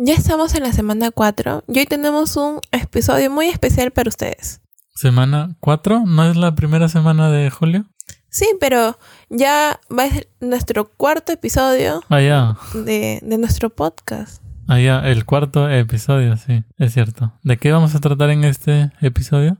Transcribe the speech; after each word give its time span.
Ya 0.00 0.14
estamos 0.14 0.54
en 0.54 0.62
la 0.62 0.72
semana 0.72 1.10
4 1.10 1.64
y 1.66 1.78
hoy 1.80 1.84
tenemos 1.86 2.36
un 2.36 2.60
episodio 2.70 3.32
muy 3.32 3.48
especial 3.48 3.90
para 3.90 4.08
ustedes. 4.08 4.60
¿Semana 4.94 5.56
4? 5.58 6.04
¿No 6.06 6.30
es 6.30 6.36
la 6.36 6.54
primera 6.54 6.88
semana 6.88 7.30
de 7.32 7.50
julio? 7.50 7.84
Sí, 8.30 8.46
pero 8.60 8.96
ya 9.28 9.80
va 9.90 10.04
a 10.04 10.08
ser 10.10 10.28
nuestro 10.40 10.88
cuarto 10.92 11.32
episodio 11.32 12.00
Ah, 12.10 12.20
ya. 12.20 12.56
de, 12.84 13.18
de 13.22 13.38
nuestro 13.38 13.70
podcast. 13.70 14.40
Ah, 14.68 14.78
ya, 14.78 15.00
el 15.00 15.24
cuarto 15.24 15.68
episodio, 15.68 16.36
sí, 16.36 16.62
es 16.76 16.92
cierto. 16.94 17.32
¿De 17.42 17.56
qué 17.56 17.72
vamos 17.72 17.96
a 17.96 17.98
tratar 18.00 18.30
en 18.30 18.44
este 18.44 18.92
episodio? 19.00 19.56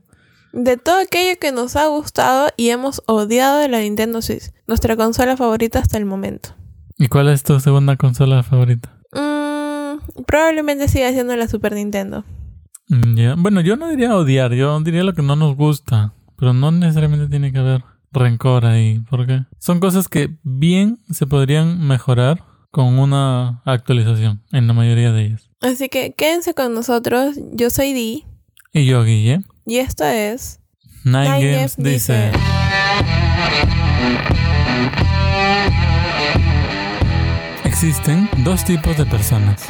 De 0.53 0.77
todo 0.77 0.99
aquello 1.01 1.37
que 1.37 1.51
nos 1.51 1.75
ha 1.75 1.87
gustado 1.87 2.47
y 2.55 2.69
hemos 2.69 3.01
odiado 3.07 3.57
de 3.59 3.67
la 3.67 3.79
Nintendo 3.81 4.21
Switch, 4.21 4.51
nuestra 4.67 4.95
consola 4.95 5.35
favorita 5.35 5.79
hasta 5.79 5.97
el 5.97 6.05
momento. 6.05 6.55
¿Y 6.97 7.07
cuál 7.09 7.27
es 7.27 7.43
tu 7.43 7.59
segunda 7.59 7.97
consola 7.97 8.41
favorita? 8.43 8.95
Probablemente 10.25 10.87
siga 10.87 11.11
siendo 11.11 11.35
la 11.35 11.47
Super 11.47 11.73
Nintendo. 11.73 12.23
Mm, 12.87 13.15
ya. 13.15 13.35
Bueno, 13.37 13.61
yo 13.61 13.75
no 13.75 13.89
diría 13.89 14.15
odiar, 14.15 14.53
yo 14.53 14.79
diría 14.81 15.03
lo 15.03 15.13
que 15.13 15.21
no 15.21 15.35
nos 15.35 15.55
gusta, 15.55 16.13
pero 16.37 16.53
no 16.53 16.71
necesariamente 16.71 17.27
tiene 17.27 17.51
que 17.51 17.59
haber 17.59 17.83
rencor 18.11 18.65
ahí, 18.65 19.03
porque 19.09 19.43
son 19.59 19.79
cosas 19.79 20.07
que 20.07 20.37
bien 20.43 20.97
se 21.11 21.27
podrían 21.27 21.85
mejorar 21.87 22.43
con 22.71 22.99
una 22.99 23.61
actualización 23.65 24.43
en 24.51 24.67
la 24.67 24.73
mayoría 24.73 25.11
de 25.11 25.25
ellas. 25.25 25.49
Así 25.61 25.89
que 25.89 26.13
quédense 26.13 26.53
con 26.53 26.73
nosotros. 26.73 27.35
Yo 27.53 27.69
soy 27.69 27.93
Dee 27.93 28.25
Y 28.73 28.85
yo, 28.85 29.03
Guille, 29.03 29.41
y 29.65 29.77
esto 29.77 30.05
es 30.05 30.59
Nine, 31.03 31.23
Nine 31.23 31.51
Games 31.51 31.77
Games 31.77 31.77
dice. 31.77 32.31
Existen 37.63 38.29
dos 38.43 38.65
tipos 38.65 38.97
de 38.97 39.05
personas. 39.05 39.65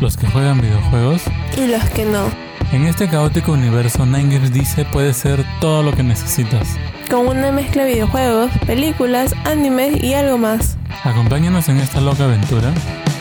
Los 0.00 0.16
que 0.16 0.26
juegan 0.28 0.60
videojuegos. 0.60 1.22
y 1.56 1.66
los 1.66 1.84
que 1.90 2.04
no. 2.04 2.30
En 2.72 2.84
este 2.86 3.08
caótico 3.08 3.52
universo, 3.52 4.04
Nine 4.04 4.34
Games 4.34 4.52
dice 4.52 4.84
puede 4.84 5.12
ser 5.14 5.44
todo 5.60 5.82
lo 5.82 5.92
que 5.92 6.02
necesitas. 6.02 6.68
Con 7.10 7.26
una 7.28 7.50
mezcla 7.50 7.84
de 7.84 7.94
videojuegos, 7.94 8.50
películas, 8.66 9.34
animes 9.44 10.02
y 10.02 10.14
algo 10.14 10.36
más. 10.38 10.76
Acompáñanos 11.04 11.68
en 11.68 11.78
esta 11.78 12.00
loca 12.00 12.24
aventura. 12.24 12.72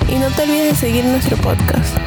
Y 0.10 0.16
no 0.16 0.28
te 0.32 0.44
olvides 0.44 0.70
de 0.70 0.76
seguir 0.76 1.06
nuestro 1.06 1.38
podcast. 1.38 1.98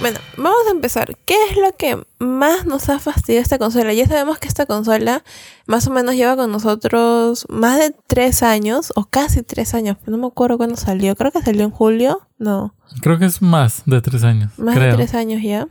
Bueno, 0.00 0.20
vamos 0.36 0.60
a 0.68 0.70
empezar. 0.70 1.16
¿Qué 1.24 1.34
es 1.50 1.56
lo 1.56 1.72
que 1.76 2.00
más 2.20 2.66
nos 2.66 2.88
ha 2.88 3.00
fastidiado 3.00 3.42
esta 3.42 3.58
consola? 3.58 3.92
Ya 3.92 4.06
sabemos 4.06 4.38
que 4.38 4.46
esta 4.46 4.64
consola 4.64 5.24
más 5.66 5.88
o 5.88 5.90
menos 5.90 6.14
lleva 6.14 6.36
con 6.36 6.52
nosotros 6.52 7.46
más 7.48 7.78
de 7.80 7.92
tres 8.06 8.44
años, 8.44 8.92
o 8.94 9.06
casi 9.06 9.42
tres 9.42 9.74
años, 9.74 9.96
no 10.06 10.16
me 10.16 10.28
acuerdo 10.28 10.56
cuándo 10.56 10.76
salió. 10.76 11.16
Creo 11.16 11.32
que 11.32 11.42
salió 11.42 11.64
en 11.64 11.70
julio. 11.72 12.20
No, 12.38 12.74
Creo 13.02 13.18
que 13.18 13.24
es 13.24 13.42
más 13.42 13.82
de 13.86 14.00
tres 14.00 14.22
años. 14.22 14.52
más 14.56 14.76
creo. 14.76 14.90
de 14.92 14.96
tres 14.98 15.14
años 15.14 15.42
ya. 15.42 15.66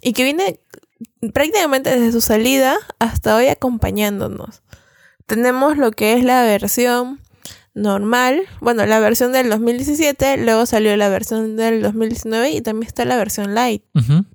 Y 0.00 0.14
que 0.14 0.24
viene 0.24 0.60
prácticamente 1.34 1.90
desde 1.90 2.12
su 2.12 2.22
salida 2.22 2.76
hasta 2.98 3.36
hoy 3.36 3.48
acompañándonos. 3.48 4.62
Tenemos 5.26 5.76
lo 5.76 5.90
que 5.90 6.14
es 6.14 6.24
la 6.24 6.42
versión 6.42 7.20
normal, 7.78 8.42
bueno, 8.60 8.84
la 8.86 9.00
versión 9.00 9.32
del 9.32 9.48
2017, 9.50 10.44
luego 10.44 10.66
salió 10.66 10.96
la 10.96 11.08
versión 11.08 11.56
del 11.56 11.82
2019 11.82 12.50
y 12.50 12.60
también 12.60 12.86
está 12.86 13.04
la 13.04 13.16
versión 13.16 13.54
light. 13.54 13.82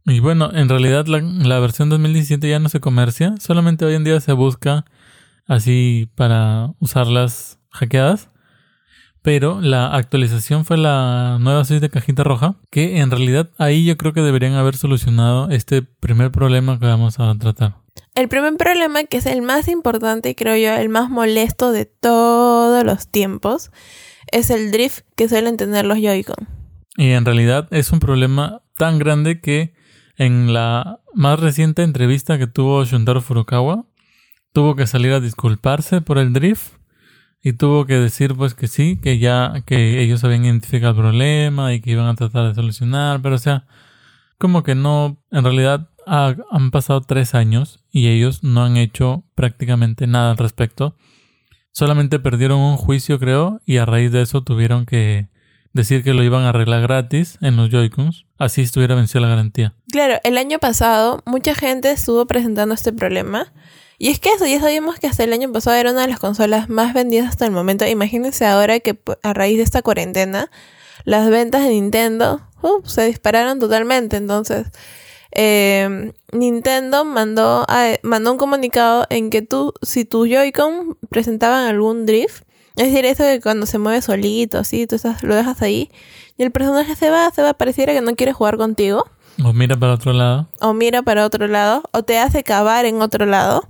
Y 0.06 0.20
bueno, 0.20 0.52
en 0.54 0.70
realidad 0.70 1.06
la, 1.08 1.22
la 1.22 1.60
versión 1.60 1.90
2017 1.90 2.50
ya 2.50 2.60
no 2.60 2.70
se 2.70 2.80
comercia. 2.80 3.36
Solamente 3.40 3.86
hoy 3.86 3.96
en 3.96 4.04
día 4.04 4.20
se 4.20 4.34
busca 4.34 4.86
así 5.46 6.10
para 6.16 6.72
usarlas 6.80 7.60
hackeadas. 7.70 8.30
Pero 9.24 9.62
la 9.62 9.88
actualización 9.96 10.66
fue 10.66 10.78
la 10.78 11.38
nueva 11.40 11.64
Switch 11.64 11.80
de 11.80 11.90
cajita 11.90 12.24
roja. 12.24 12.56
Que 12.70 13.00
en 13.00 13.10
realidad 13.10 13.50
ahí 13.58 13.86
yo 13.86 13.98
creo 13.98 14.14
que 14.14 14.22
deberían 14.22 14.54
haber 14.54 14.76
solucionado 14.76 15.50
este 15.50 15.82
primer 15.82 16.32
problema 16.32 16.78
que 16.78 16.86
vamos 16.86 17.20
a 17.20 17.34
tratar. 17.38 17.78
El 18.16 18.28
primer 18.28 18.56
problema, 18.58 19.06
que 19.06 19.18
es 19.18 19.26
el 19.26 19.42
más 19.42 19.70
importante 19.70 20.30
y 20.30 20.36
creo 20.36 20.58
yo 20.58 20.80
el 20.80 20.90
más 20.90 21.10
molesto 21.10 21.72
de 21.72 21.86
todos 21.86 22.84
los 22.84 23.08
tiempos, 23.08 23.72
es 24.32 24.50
el 24.50 24.72
drift 24.72 25.06
que 25.16 25.30
suelen 25.30 25.58
tener 25.58 25.86
los 25.86 25.98
Joy-Con. 25.98 26.48
Y 26.98 27.12
en 27.12 27.26
realidad 27.26 27.68
es 27.72 27.92
un 27.92 28.00
problema 28.00 28.62
tan 28.78 29.00
grande 29.00 29.40
que 29.40 29.74
en 30.18 30.54
la 30.54 31.00
más 31.14 31.40
reciente 31.40 31.82
entrevista 31.82 32.38
que 32.38 32.48
tuvo 32.48 32.84
Shuntaro 32.84 33.22
Furukawa, 33.22 33.86
tuvo 34.52 34.76
que 34.76 34.86
salir 34.86 35.14
a 35.14 35.20
disculparse 35.20 36.02
por 36.02 36.18
el 36.18 36.34
drift 36.34 36.74
y 37.44 37.54
tuvo 37.54 37.86
que 37.86 37.96
decir 38.00 38.34
pues 38.36 38.54
que 38.54 38.68
sí, 38.68 38.98
que 39.02 39.20
ya 39.20 39.54
que 39.66 40.02
ellos 40.02 40.24
habían 40.24 40.46
identificado 40.46 40.92
el 40.94 40.98
problema 40.98 41.74
y 41.74 41.82
que 41.82 41.92
iban 41.92 42.08
a 42.08 42.16
tratar 42.16 42.48
de 42.48 42.56
solucionar, 42.56 43.22
pero 43.22 43.36
o 43.36 43.40
sea, 43.40 43.66
como 44.38 44.64
que 44.64 44.76
no, 44.76 45.22
en 45.32 45.44
realidad 45.44 45.90
ha- 46.08 46.36
han 46.52 46.72
pasado 46.72 47.02
tres 47.02 47.36
años 47.36 47.84
y 47.92 48.08
ellos 48.08 48.44
no 48.44 48.64
han 48.64 48.78
hecho 48.78 49.26
prácticamente 49.36 50.08
nada 50.08 50.32
al 50.32 50.38
respecto. 50.38 50.96
Solamente 51.72 52.20
perdieron 52.20 52.60
un 52.60 52.78
juicio, 52.78 53.20
creo, 53.20 53.60
y 53.66 53.78
a 53.78 53.86
raíz 53.86 54.12
de 54.12 54.22
eso 54.22 54.44
tuvieron 54.44 54.86
que 54.86 55.30
decir 55.74 56.04
que 56.04 56.14
lo 56.14 56.24
iban 56.24 56.44
a 56.44 56.50
arreglar 56.50 56.82
gratis 56.84 57.40
en 57.42 57.56
los 57.58 57.70
Joy-Cons. 57.72 58.26
Así 58.38 58.62
estuviera 58.62 58.94
vencida 58.96 59.22
la 59.22 59.28
garantía. 59.30 59.74
Claro, 59.92 60.16
el 60.24 60.38
año 60.38 60.60
pasado 60.60 61.24
mucha 61.26 61.56
gente 61.56 61.90
estuvo 61.92 62.28
presentando 62.28 62.76
este 62.76 62.94
problema. 62.94 63.52
Y 64.04 64.10
es 64.10 64.20
que 64.20 64.30
eso, 64.34 64.46
ya 64.46 64.60
sabíamos 64.60 65.00
que 65.00 65.08
hasta 65.08 65.24
el 65.24 65.32
año 65.32 65.50
pasado 65.54 65.78
era 65.78 65.92
una 65.92 66.02
de 66.02 66.08
las 66.10 66.20
consolas 66.20 66.68
más 66.68 66.94
vendidas 66.94 67.30
hasta 67.30 67.46
el 67.46 67.52
momento. 67.52 67.86
Imagínense 67.86 68.46
ahora 68.46 68.80
que 68.82 68.96
pu- 69.02 69.18
a 69.24 69.34
raíz 69.34 69.56
de 69.56 69.64
esta 69.64 69.82
cuarentena, 69.82 70.52
las 71.06 71.30
ventas 71.30 71.64
de 71.64 71.70
Nintendo 71.70 72.42
uh, 72.62 72.86
se 72.86 73.06
dispararon 73.06 73.60
totalmente. 73.60 74.18
Entonces, 74.18 74.68
eh, 75.32 76.12
Nintendo 76.32 77.06
mandó, 77.06 77.66
a- 77.68 77.96
mandó 78.04 78.32
un 78.34 78.38
comunicado 78.38 79.06
en 79.10 79.30
que 79.30 79.42
tú, 79.42 79.74
si 79.82 80.06
tus 80.06 80.28
Joy-Con 80.30 80.98
presentaban 81.10 81.66
algún 81.66 82.06
drift, 82.06 82.44
es 82.76 82.88
decir, 82.92 83.06
eso 83.06 83.24
de 83.24 83.40
cuando 83.40 83.66
se 83.66 83.78
mueve 83.78 84.02
solito, 84.02 84.58
así, 84.60 84.86
tú 84.88 84.96
estás, 84.96 85.24
lo 85.24 85.36
dejas 85.36 85.62
ahí, 85.62 85.92
y 86.38 86.44
el 86.44 86.52
personaje 86.52 86.96
se 86.96 87.10
va, 87.10 87.32
se 87.32 87.42
va, 87.42 87.54
pareciera 87.54 87.94
que 87.94 88.02
no 88.02 88.16
quiere 88.16 88.34
jugar 88.34 88.58
contigo 88.58 89.06
O 89.44 89.54
mira 89.54 89.78
para 89.78 89.94
otro 89.94 90.12
lado. 90.14 90.48
o 90.60 90.74
mira 90.74 91.04
para 91.04 91.26
otro 91.26 91.48
lado 91.48 91.84
o 91.94 92.04
te 92.04 92.18
hace 92.20 92.44
cavar 92.44 92.86
en 92.86 93.02
otro 93.02 93.26
lado. 93.26 93.68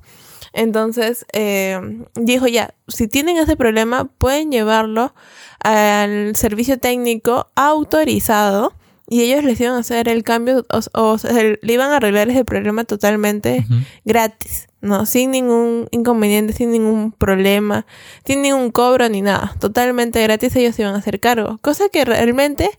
Entonces 0.54 1.26
eh, 1.34 1.80
dijo 2.16 2.48
ya, 2.48 2.76
si 2.88 3.08
tienen 3.08 3.38
ese 3.38 3.58
problema 3.58 4.06
pueden 4.06 4.52
llevarlo 4.52 5.14
al 5.60 6.36
servicio 6.36 6.80
técnico 6.80 7.52
autorizado 7.56 8.74
y 9.10 9.24
ellos 9.24 9.44
les 9.44 9.60
iban 9.60 9.74
a 9.74 9.80
hacer 9.80 10.08
el 10.08 10.24
cambio 10.24 10.66
o, 10.70 10.80
o 11.00 11.18
le 11.62 11.74
iban 11.74 11.92
a 11.92 11.98
arreglar 11.98 12.30
ese 12.30 12.46
problema 12.46 12.84
totalmente 12.84 13.66
gratis, 14.06 14.70
¿no? 14.82 15.06
Sin 15.06 15.32
ningún 15.32 15.88
inconveniente, 15.92 16.54
sin 16.54 16.72
ningún 16.72 17.12
problema, 17.12 17.86
sin 18.26 18.42
ningún 18.42 18.72
cobro 18.72 19.10
ni 19.10 19.22
nada. 19.22 19.56
Totalmente 19.60 20.24
gratis 20.24 20.56
ellos 20.56 20.76
se 20.76 20.84
iban 20.84 20.96
a 20.96 21.00
hacer 21.00 21.20
cargo. 21.20 21.58
Cosa 21.62 21.90
que 21.90 22.06
realmente 22.06 22.70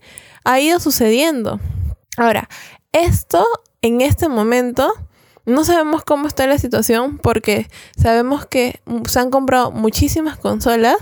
ha 0.43 0.59
ido 0.59 0.79
sucediendo. 0.79 1.59
Ahora, 2.17 2.49
esto 2.91 3.45
en 3.81 4.01
este 4.01 4.27
momento 4.27 4.91
no 5.45 5.63
sabemos 5.63 6.03
cómo 6.03 6.27
está 6.27 6.47
la 6.47 6.57
situación 6.57 7.17
porque 7.19 7.67
sabemos 7.97 8.45
que 8.45 8.81
se 9.07 9.19
han 9.19 9.29
comprado 9.29 9.71
muchísimas 9.71 10.37
consolas, 10.37 10.97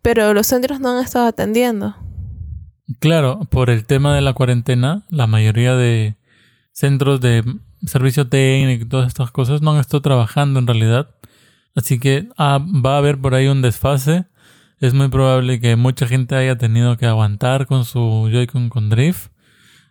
pero 0.00 0.34
los 0.34 0.46
centros 0.46 0.80
no 0.80 0.96
han 0.96 1.04
estado 1.04 1.26
atendiendo. 1.26 1.94
Claro, 3.00 3.40
por 3.50 3.70
el 3.70 3.84
tema 3.84 4.14
de 4.14 4.20
la 4.20 4.32
cuarentena, 4.32 5.04
la 5.08 5.26
mayoría 5.26 5.74
de 5.76 6.16
centros 6.72 7.20
de 7.20 7.44
servicio 7.86 8.28
técnico 8.28 8.84
y 8.84 8.88
todas 8.88 9.08
estas 9.08 9.30
cosas 9.30 9.62
no 9.62 9.72
han 9.72 9.80
estado 9.80 10.02
trabajando 10.02 10.58
en 10.58 10.66
realidad. 10.66 11.10
Así 11.74 11.98
que 11.98 12.28
ah, 12.36 12.58
va 12.58 12.94
a 12.94 12.98
haber 12.98 13.18
por 13.18 13.34
ahí 13.34 13.48
un 13.48 13.62
desfase. 13.62 14.26
Es 14.78 14.94
muy 14.94 15.08
probable 15.08 15.60
que 15.60 15.76
mucha 15.76 16.06
gente 16.06 16.34
haya 16.34 16.58
tenido 16.58 16.96
que 16.96 17.06
aguantar 17.06 17.66
con 17.66 17.84
su 17.84 18.28
Joy-Con 18.30 18.68
con 18.68 18.88
drift. 18.88 19.30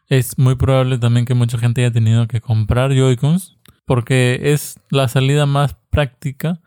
Es 0.07 0.37
muy 0.37 0.55
probable 0.55 0.97
también 0.97 1.25
que 1.25 1.33
mucha 1.33 1.57
gente 1.57 1.81
haya 1.81 1.93
tenido 1.93 2.27
que 2.27 2.41
comprar 2.41 2.91
Joy-Cons 2.91 3.57
porque 3.85 4.39
es 4.53 4.79
la 4.89 5.07
salida 5.07 5.45
más 5.45 5.75
práctica. 5.89 6.61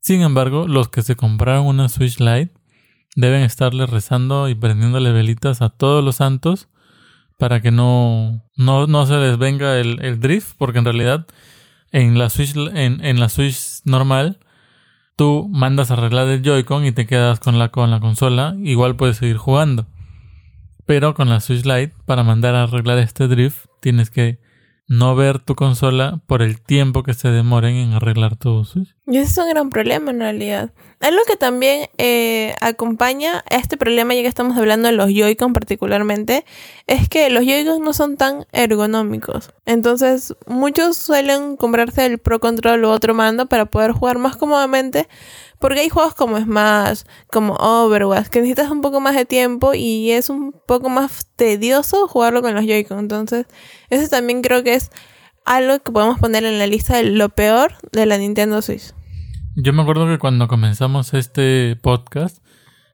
Sin 0.00 0.22
embargo, 0.22 0.66
los 0.66 0.88
que 0.88 1.02
se 1.02 1.16
compraron 1.16 1.66
una 1.66 1.88
Switch 1.88 2.18
Lite 2.20 2.52
deben 3.16 3.42
estarle 3.42 3.86
rezando 3.86 4.48
y 4.48 4.54
prendiéndole 4.54 5.12
velitas 5.12 5.62
a 5.62 5.70
todos 5.70 6.04
los 6.04 6.16
santos 6.16 6.68
para 7.38 7.60
que 7.60 7.70
no, 7.70 8.44
no, 8.56 8.86
no 8.86 9.06
se 9.06 9.16
les 9.16 9.38
venga 9.38 9.78
el, 9.78 10.02
el 10.02 10.20
drift, 10.20 10.54
porque 10.58 10.78
en 10.78 10.84
realidad 10.84 11.26
en 11.90 12.18
la 12.18 12.30
Switch, 12.30 12.54
en, 12.56 13.04
en 13.04 13.18
la 13.18 13.28
Switch 13.28 13.80
normal 13.84 14.38
tú 15.16 15.48
mandas 15.50 15.90
a 15.90 15.94
arreglar 15.94 16.28
el 16.28 16.42
Joy-Con 16.42 16.86
y 16.86 16.92
te 16.92 17.06
quedas 17.06 17.40
con 17.40 17.58
la, 17.58 17.70
con 17.70 17.90
la 17.90 18.00
consola, 18.00 18.56
igual 18.62 18.96
puedes 18.96 19.18
seguir 19.18 19.36
jugando. 19.36 19.86
Pero 20.86 21.14
con 21.14 21.28
la 21.28 21.40
Switch 21.40 21.64
Lite, 21.64 21.94
para 22.06 22.22
mandar 22.22 22.54
a 22.54 22.62
arreglar 22.62 22.98
este 22.98 23.28
drift, 23.28 23.66
tienes 23.80 24.10
que 24.10 24.38
no 24.90 25.14
ver 25.14 25.38
tu 25.38 25.54
consola 25.54 26.20
por 26.26 26.42
el 26.42 26.60
tiempo 26.60 27.04
que 27.04 27.14
se 27.14 27.28
demoren 27.28 27.76
en 27.76 27.92
arreglar 27.92 28.34
tu 28.34 28.64
Switch. 28.64 28.96
Y 29.06 29.18
ese 29.18 29.30
es 29.30 29.38
un 29.38 29.48
gran 29.48 29.70
problema 29.70 30.10
en 30.10 30.18
realidad. 30.18 30.72
Algo 30.98 31.20
que 31.28 31.36
también 31.36 31.88
eh, 31.96 32.56
acompaña 32.60 33.44
a 33.48 33.54
este 33.54 33.76
problema, 33.76 34.14
ya 34.14 34.22
que 34.22 34.26
estamos 34.26 34.58
hablando 34.58 34.88
de 34.88 34.94
los 34.94 35.06
Joy-Con 35.06 35.52
particularmente, 35.52 36.44
es 36.88 37.08
que 37.08 37.30
los 37.30 37.44
Joy-Con 37.44 37.84
no 37.84 37.92
son 37.92 38.16
tan 38.16 38.46
ergonómicos. 38.50 39.52
Entonces, 39.64 40.34
muchos 40.48 40.96
suelen 40.96 41.56
comprarse 41.56 42.04
el 42.04 42.18
Pro 42.18 42.40
Control 42.40 42.84
u 42.84 42.88
otro 42.88 43.14
mando 43.14 43.46
para 43.46 43.66
poder 43.66 43.92
jugar 43.92 44.18
más 44.18 44.36
cómodamente. 44.36 45.08
Porque 45.60 45.80
hay 45.80 45.90
juegos 45.90 46.14
como 46.14 46.40
Smash, 46.40 47.02
como 47.30 47.54
Overwatch, 47.54 48.28
que 48.28 48.40
necesitas 48.40 48.70
un 48.70 48.80
poco 48.80 49.00
más 49.00 49.14
de 49.14 49.26
tiempo 49.26 49.74
y 49.74 50.10
es 50.10 50.30
un 50.30 50.52
poco 50.66 50.88
más 50.88 51.26
tedioso 51.36 52.08
jugarlo 52.08 52.40
con 52.40 52.54
los 52.54 52.64
Joy-Con. 52.64 52.98
Entonces, 52.98 53.46
eso 53.90 54.08
también 54.08 54.40
creo 54.40 54.64
que 54.64 54.74
es 54.74 54.90
algo 55.44 55.78
que 55.80 55.92
podemos 55.92 56.18
poner 56.18 56.44
en 56.44 56.58
la 56.58 56.66
lista 56.66 56.96
de 56.96 57.04
lo 57.10 57.28
peor 57.28 57.74
de 57.92 58.06
la 58.06 58.16
Nintendo 58.16 58.62
Switch. 58.62 58.94
Yo 59.54 59.74
me 59.74 59.82
acuerdo 59.82 60.06
que 60.06 60.18
cuando 60.18 60.48
comenzamos 60.48 61.12
este 61.12 61.76
podcast, 61.76 62.42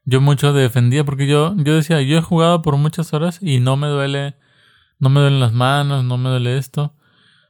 yo 0.05 0.21
mucho 0.21 0.53
defendía 0.53 1.05
porque 1.05 1.29
yo, 1.29 1.55
yo 1.57 1.77
decía, 1.77 2.03
yo 2.03 2.19
he 2.19 2.23
jugado 2.23 2.63
por 2.63 2.77
muchas 2.79 3.13
horas 3.13 3.39
y 3.41 3.61
no 3.61 3.77
me 3.77 3.87
duele, 3.87 4.35
no 4.99 5.09
me 5.09 5.21
duelen 5.21 5.39
las 5.39 5.53
manos, 5.53 6.03
no 6.03 6.19
me 6.19 6.31
duele 6.31 6.59
esto. 6.59 6.96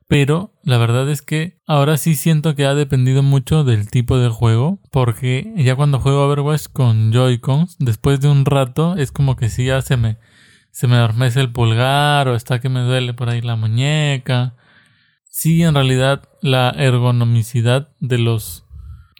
Pero 0.08 0.52
la 0.62 0.78
verdad 0.78 1.10
es 1.10 1.20
que 1.20 1.58
ahora 1.66 1.96
sí 1.96 2.14
siento 2.14 2.54
que 2.54 2.64
ha 2.64 2.74
dependido 2.74 3.22
mucho 3.22 3.64
del 3.64 3.90
tipo 3.90 4.18
de 4.18 4.28
juego. 4.28 4.78
Porque 4.92 5.52
ya 5.56 5.74
cuando 5.74 6.00
juego 6.00 6.26
Overwatch 6.26 6.66
con 6.72 7.12
Joy-Cons, 7.12 7.76
después 7.78 8.20
de 8.20 8.28
un 8.28 8.44
rato 8.44 8.96
es 8.96 9.10
como 9.10 9.36
que 9.36 9.48
sí 9.48 9.66
ya 9.66 9.82
se 9.82 9.96
me, 9.96 10.18
se 10.70 10.86
me 10.86 10.96
adormece 10.96 11.40
el 11.40 11.52
pulgar 11.52 12.28
o 12.28 12.36
está 12.36 12.60
que 12.60 12.68
me 12.68 12.80
duele 12.80 13.14
por 13.14 13.28
ahí 13.28 13.40
la 13.40 13.56
muñeca. 13.56 14.54
Sí, 15.28 15.62
en 15.62 15.74
realidad 15.74 16.28
la 16.40 16.70
ergonomicidad 16.70 17.88
de 17.98 18.18
los 18.18 18.64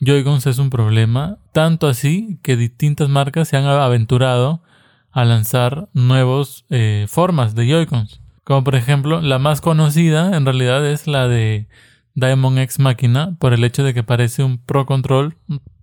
Joy-Cons 0.01 0.47
es 0.47 0.59
un 0.59 0.71
problema. 0.71 1.39
Tanto 1.53 1.89
así 1.89 2.39
que 2.43 2.57
distintas 2.57 3.09
marcas 3.09 3.49
se 3.49 3.57
han 3.57 3.65
aventurado 3.65 4.63
a 5.11 5.25
lanzar 5.25 5.89
nuevas 5.95 6.65
eh, 6.71 7.07
formas 7.09 7.55
de 7.55 7.67
Joy-Cons. 7.67 8.21
Como 8.47 8.63
por 8.63 8.77
ejemplo, 8.77 9.21
la 9.21 9.41
más 9.41 9.61
conocida 9.61 10.37
en 10.37 10.45
realidad 10.45 10.87
es 10.87 11.09
la 11.09 11.27
de 11.27 11.67
Diamond 12.15 12.61
X 12.61 12.79
Máquina 12.79 13.35
por 13.41 13.53
el 13.53 13.65
hecho 13.65 13.83
de 13.83 13.93
que 13.93 14.05
parece 14.05 14.45
un 14.45 14.59
Pro 14.59 14.87
Control 14.87 15.37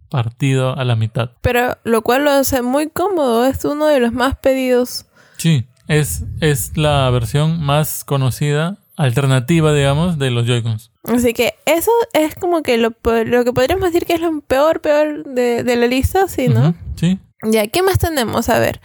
partido 0.07 0.73
a 0.77 0.85
la 0.85 0.95
mitad. 0.95 1.31
Pero 1.41 1.77
lo 1.83 2.03
cual 2.03 2.23
lo 2.23 2.31
hace 2.31 2.61
muy 2.61 2.87
cómodo, 2.89 3.45
es 3.45 3.65
uno 3.65 3.87
de 3.87 3.99
los 3.99 4.13
más 4.13 4.37
pedidos. 4.37 5.07
Sí, 5.35 5.65
es, 5.89 6.23
es 6.39 6.77
la 6.77 7.09
versión 7.09 7.61
más 7.61 8.05
conocida, 8.05 8.77
alternativa, 8.95 9.73
digamos, 9.73 10.17
de 10.17 10.31
los 10.31 10.45
Joy-Cons. 10.45 10.89
Así 11.03 11.33
que 11.33 11.55
eso 11.65 11.91
es 12.13 12.33
como 12.35 12.63
que 12.63 12.77
lo, 12.77 12.93
lo 13.25 13.43
que 13.43 13.51
podríamos 13.51 13.91
decir 13.91 14.05
que 14.05 14.13
es 14.13 14.21
lo 14.21 14.39
peor, 14.39 14.79
peor 14.79 15.25
de, 15.25 15.65
de 15.65 15.75
la 15.75 15.87
lista, 15.87 16.29
sí, 16.29 16.47
¿no? 16.47 16.73
Sí. 16.95 17.19
Ya, 17.43 17.67
¿qué 17.67 17.83
más 17.83 17.99
tenemos? 17.99 18.47
A 18.47 18.59
ver, 18.59 18.79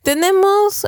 tenemos 0.00 0.86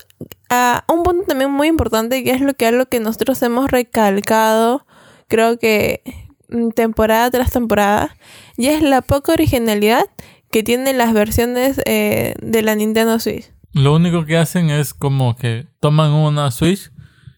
ah, 0.50 0.84
un 0.88 1.02
punto 1.02 1.24
también 1.26 1.50
muy 1.50 1.68
importante 1.68 2.22
que 2.22 2.32
es 2.32 2.40
lo 2.40 2.54
que 2.54 2.66
algo 2.66 2.86
que 2.86 3.00
nosotros 3.00 3.40
hemos 3.42 3.70
recalcado, 3.70 4.86
creo 5.28 5.58
que 5.58 6.02
mm, 6.48 6.70
temporada 6.70 7.30
tras 7.30 7.50
temporada, 7.50 8.16
y 8.56 8.66
es 8.66 8.82
la 8.82 9.00
poca 9.02 9.32
originalidad 9.32 10.04
que 10.50 10.62
tienen 10.62 10.98
las 10.98 11.12
versiones 11.12 11.80
eh, 11.86 12.34
de 12.42 12.62
la 12.62 12.74
Nintendo 12.74 13.18
Switch. 13.18 13.52
Lo 13.72 13.94
único 13.94 14.24
que 14.24 14.36
hacen 14.36 14.68
es 14.68 14.94
como 14.94 15.36
que 15.36 15.68
toman 15.78 16.10
una 16.10 16.50
Switch 16.50 16.90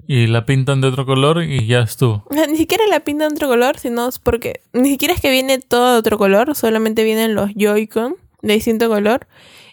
y 0.06 0.26
la 0.26 0.46
pintan 0.46 0.80
de 0.80 0.88
otro 0.88 1.06
color 1.06 1.42
y 1.42 1.66
ya 1.66 1.80
estuvo. 1.80 2.24
O 2.30 2.34
sea, 2.34 2.46
Ni 2.46 2.56
siquiera 2.56 2.84
la 2.88 3.00
pinta 3.00 3.28
de 3.28 3.34
otro 3.34 3.48
color, 3.48 3.78
sino 3.78 4.08
es 4.08 4.18
porque 4.18 4.62
ni 4.72 4.90
siquiera 4.90 5.14
es 5.14 5.20
que 5.20 5.30
viene 5.30 5.58
todo 5.58 5.92
de 5.92 5.98
otro 5.98 6.18
color, 6.18 6.54
solamente 6.54 7.04
vienen 7.04 7.34
los 7.34 7.50
Joy-Con 7.54 8.16
de 8.40 8.54
distinto 8.54 8.88
color. 8.88 9.26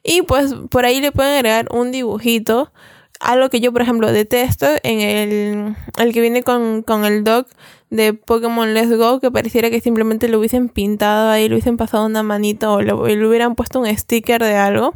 Y 0.03 0.21
pues 0.21 0.53
por 0.69 0.85
ahí 0.85 1.01
le 1.01 1.11
pueden 1.11 1.35
agregar 1.35 1.67
un 1.71 1.91
dibujito. 1.91 2.71
Algo 3.19 3.49
que 3.49 3.59
yo, 3.59 3.73
por 3.73 3.81
ejemplo, 3.81 4.11
detesto 4.11 4.65
en 4.83 5.01
el, 5.01 5.75
el 5.97 6.13
que 6.13 6.21
viene 6.21 6.41
con, 6.41 6.83
con 6.83 7.03
el 7.03 7.23
dock 7.23 7.47
de 7.89 8.13
Pokémon 8.13 8.73
Let's 8.73 8.95
Go, 8.95 9.19
que 9.19 9.29
pareciera 9.29 9.69
que 9.69 9.81
simplemente 9.81 10.29
lo 10.29 10.39
hubiesen 10.39 10.69
pintado 10.69 11.29
ahí, 11.29 11.49
le 11.49 11.55
hubiesen 11.55 11.75
pasado 11.75 12.05
una 12.05 12.23
manita 12.23 12.71
o 12.71 12.81
le, 12.81 12.93
o 12.93 13.07
le 13.07 13.27
hubieran 13.27 13.55
puesto 13.55 13.79
un 13.79 13.97
sticker 13.97 14.41
de 14.41 14.55
algo. 14.55 14.95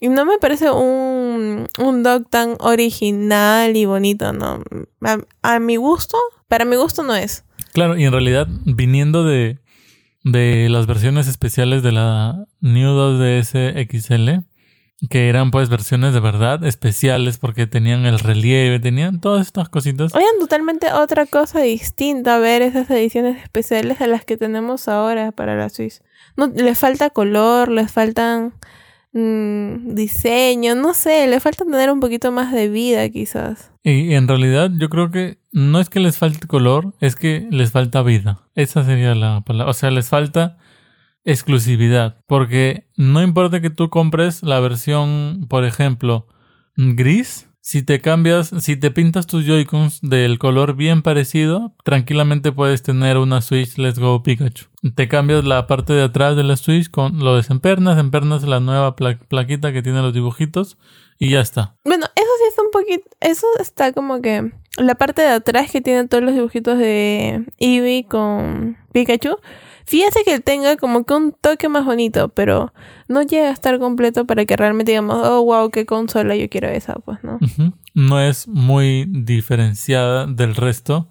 Y 0.00 0.08
no 0.08 0.24
me 0.24 0.38
parece 0.38 0.70
un, 0.70 1.66
un 1.78 2.02
dock 2.04 2.30
tan 2.30 2.54
original 2.60 3.76
y 3.76 3.84
bonito, 3.84 4.32
¿no? 4.32 4.62
A, 5.02 5.18
a 5.42 5.58
mi 5.58 5.74
gusto, 5.74 6.16
para 6.46 6.64
mi 6.64 6.76
gusto 6.76 7.02
no 7.02 7.16
es. 7.16 7.44
Claro, 7.72 7.98
y 7.98 8.04
en 8.04 8.12
realidad, 8.12 8.46
viniendo 8.64 9.24
de, 9.24 9.58
de 10.22 10.68
las 10.68 10.86
versiones 10.86 11.26
especiales 11.26 11.82
de 11.82 11.92
la 11.92 12.44
New 12.60 12.90
2DS 12.90 13.88
XL, 13.90 14.46
que 15.08 15.28
eran 15.28 15.50
pues 15.50 15.68
versiones 15.68 16.12
de 16.12 16.20
verdad 16.20 16.64
especiales 16.64 17.38
porque 17.38 17.66
tenían 17.66 18.04
el 18.04 18.18
relieve, 18.18 18.80
tenían 18.80 19.20
todas 19.20 19.46
estas 19.46 19.68
cositas. 19.68 20.14
Oigan, 20.14 20.38
totalmente 20.40 20.92
otra 20.92 21.26
cosa 21.26 21.60
distinta 21.60 22.36
a 22.36 22.38
ver 22.38 22.62
esas 22.62 22.90
ediciones 22.90 23.40
especiales 23.42 24.00
a 24.00 24.08
las 24.08 24.24
que 24.24 24.36
tenemos 24.36 24.88
ahora 24.88 25.30
para 25.30 25.56
la 25.56 25.68
Switch. 25.68 26.00
No, 26.36 26.48
les 26.48 26.78
falta 26.78 27.10
color, 27.10 27.68
les 27.68 27.92
faltan 27.92 28.54
mm, 29.12 29.94
diseño, 29.94 30.74
no 30.74 30.94
sé, 30.94 31.28
le 31.28 31.38
falta 31.38 31.64
tener 31.64 31.92
un 31.92 32.00
poquito 32.00 32.32
más 32.32 32.52
de 32.52 32.68
vida 32.68 33.08
quizás. 33.08 33.70
Y 33.84 34.14
en 34.14 34.26
realidad 34.26 34.70
yo 34.76 34.88
creo 34.88 35.12
que 35.12 35.38
no 35.52 35.80
es 35.80 35.88
que 35.88 36.00
les 36.00 36.18
falte 36.18 36.48
color, 36.48 36.92
es 37.00 37.14
que 37.14 37.46
les 37.52 37.70
falta 37.70 38.02
vida. 38.02 38.40
Esa 38.56 38.84
sería 38.84 39.14
la 39.14 39.42
palabra. 39.42 39.70
O 39.70 39.74
sea, 39.74 39.92
les 39.92 40.08
falta 40.08 40.58
exclusividad. 41.32 42.16
Porque 42.26 42.86
no 42.96 43.22
importa 43.22 43.60
que 43.60 43.70
tú 43.70 43.90
compres 43.90 44.42
la 44.42 44.60
versión, 44.60 45.46
por 45.48 45.64
ejemplo, 45.64 46.26
gris. 46.76 47.44
Si 47.60 47.82
te 47.82 48.00
cambias, 48.00 48.50
si 48.60 48.76
te 48.76 48.90
pintas 48.90 49.26
tus 49.26 49.44
Joy-Cons 49.44 50.00
del 50.00 50.38
color 50.38 50.74
bien 50.74 51.02
parecido, 51.02 51.74
tranquilamente 51.84 52.50
puedes 52.50 52.82
tener 52.82 53.18
una 53.18 53.42
Switch 53.42 53.76
Let's 53.76 53.98
Go 53.98 54.22
Pikachu. 54.22 54.66
Te 54.94 55.06
cambias 55.06 55.44
la 55.44 55.66
parte 55.66 55.92
de 55.92 56.02
atrás 56.04 56.34
de 56.34 56.44
la 56.44 56.56
Switch 56.56 56.88
con 56.90 57.18
lo 57.18 57.36
desempernas, 57.36 57.98
empernas 57.98 58.42
la 58.44 58.60
nueva 58.60 58.96
pla- 58.96 59.18
plaquita 59.18 59.70
que 59.74 59.82
tiene 59.82 60.00
los 60.00 60.14
dibujitos 60.14 60.78
y 61.18 61.28
ya 61.30 61.40
está. 61.40 61.76
Bueno, 61.84 62.06
eso 62.14 62.30
sí 62.38 62.44
está 62.48 62.62
un 62.62 62.70
poquito, 62.70 63.04
eso 63.20 63.46
está 63.60 63.92
como 63.92 64.22
que 64.22 64.50
la 64.78 64.94
parte 64.94 65.20
de 65.20 65.28
atrás 65.28 65.70
que 65.70 65.82
tiene 65.82 66.08
todos 66.08 66.24
los 66.24 66.32
dibujitos 66.32 66.78
de 66.78 67.44
Eevee 67.58 68.06
con 68.08 68.78
Pikachu. 68.92 69.36
Fíjate 69.88 70.22
que 70.22 70.38
tenga 70.38 70.76
como 70.76 71.04
que 71.04 71.14
un 71.14 71.32
toque 71.32 71.70
más 71.70 71.86
bonito, 71.86 72.28
pero 72.28 72.74
no 73.08 73.22
llega 73.22 73.48
a 73.48 73.52
estar 73.52 73.78
completo 73.78 74.26
para 74.26 74.44
que 74.44 74.54
realmente 74.54 74.92
digamos, 74.92 75.26
oh 75.26 75.42
wow, 75.42 75.70
qué 75.70 75.86
consola, 75.86 76.36
yo 76.36 76.50
quiero 76.50 76.68
esa, 76.68 76.96
pues, 76.96 77.20
¿no? 77.24 77.38
No 77.94 78.20
es 78.20 78.46
muy 78.48 79.06
diferenciada 79.08 80.26
del 80.26 80.54
resto. 80.56 81.08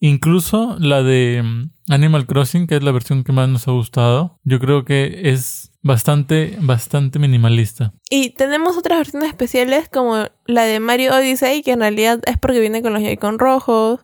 Incluso 0.00 0.76
la 0.80 1.04
de 1.04 1.44
mm, 1.44 1.92
Animal 1.92 2.26
Crossing, 2.26 2.66
que 2.66 2.74
es 2.74 2.82
la 2.82 2.90
versión 2.90 3.22
que 3.22 3.30
más 3.30 3.48
nos 3.48 3.68
ha 3.68 3.70
gustado, 3.70 4.40
yo 4.42 4.58
creo 4.58 4.84
que 4.84 5.30
es 5.30 5.70
bastante, 5.82 6.58
bastante 6.60 7.20
minimalista. 7.20 7.92
Y 8.10 8.30
tenemos 8.30 8.76
otras 8.76 8.98
versiones 8.98 9.28
especiales 9.28 9.88
como 9.88 10.24
la 10.44 10.64
de 10.64 10.80
Mario 10.80 11.14
Odyssey, 11.14 11.62
que 11.62 11.70
en 11.70 11.80
realidad 11.80 12.20
es 12.26 12.36
porque 12.36 12.58
viene 12.58 12.82
con 12.82 12.94
los 12.94 13.02
Joy-Con 13.02 13.38
rojos. 13.38 14.00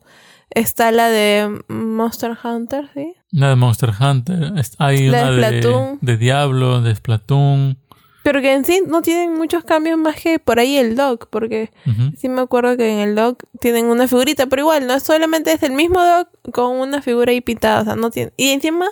Está 0.54 0.92
la 0.92 1.08
de 1.08 1.60
Monster 1.68 2.36
Hunter, 2.42 2.88
¿sí? 2.94 3.14
La 3.30 3.48
de 3.50 3.56
Monster 3.56 3.90
Hunter, 3.98 4.52
es- 4.56 4.74
hay 4.78 5.08
La 5.08 5.22
una 5.22 5.30
de 5.30 5.36
de, 5.36 5.60
Splatoon. 5.62 5.98
de 6.00 6.16
Diablo, 6.16 6.80
de 6.80 6.94
Splatoon. 6.94 7.78
Pero 8.22 8.40
que 8.40 8.54
en 8.54 8.64
sí 8.64 8.80
no 8.86 9.02
tienen 9.02 9.34
muchos 9.34 9.64
cambios 9.64 9.98
más 9.98 10.16
que 10.16 10.38
por 10.38 10.58
ahí 10.58 10.78
el 10.78 10.96
dock, 10.96 11.26
porque 11.28 11.70
sí 12.16 12.30
me 12.30 12.40
acuerdo 12.40 12.74
que 12.78 12.90
en 12.90 13.00
el 13.00 13.14
dock 13.14 13.42
tienen 13.60 13.84
una 13.84 14.08
figurita, 14.08 14.46
pero 14.46 14.62
igual, 14.62 14.86
no 14.86 14.98
solamente 14.98 15.52
es 15.52 15.62
el 15.62 15.72
mismo 15.72 16.02
dock 16.02 16.28
con 16.52 16.76
una 16.76 17.02
figura 17.02 17.32
ahí 17.32 17.42
pintada, 17.42 17.82
o 17.82 17.84
sea, 17.84 17.96
no 17.96 18.10
tiene... 18.10 18.32
Y 18.38 18.48
encima 18.50 18.86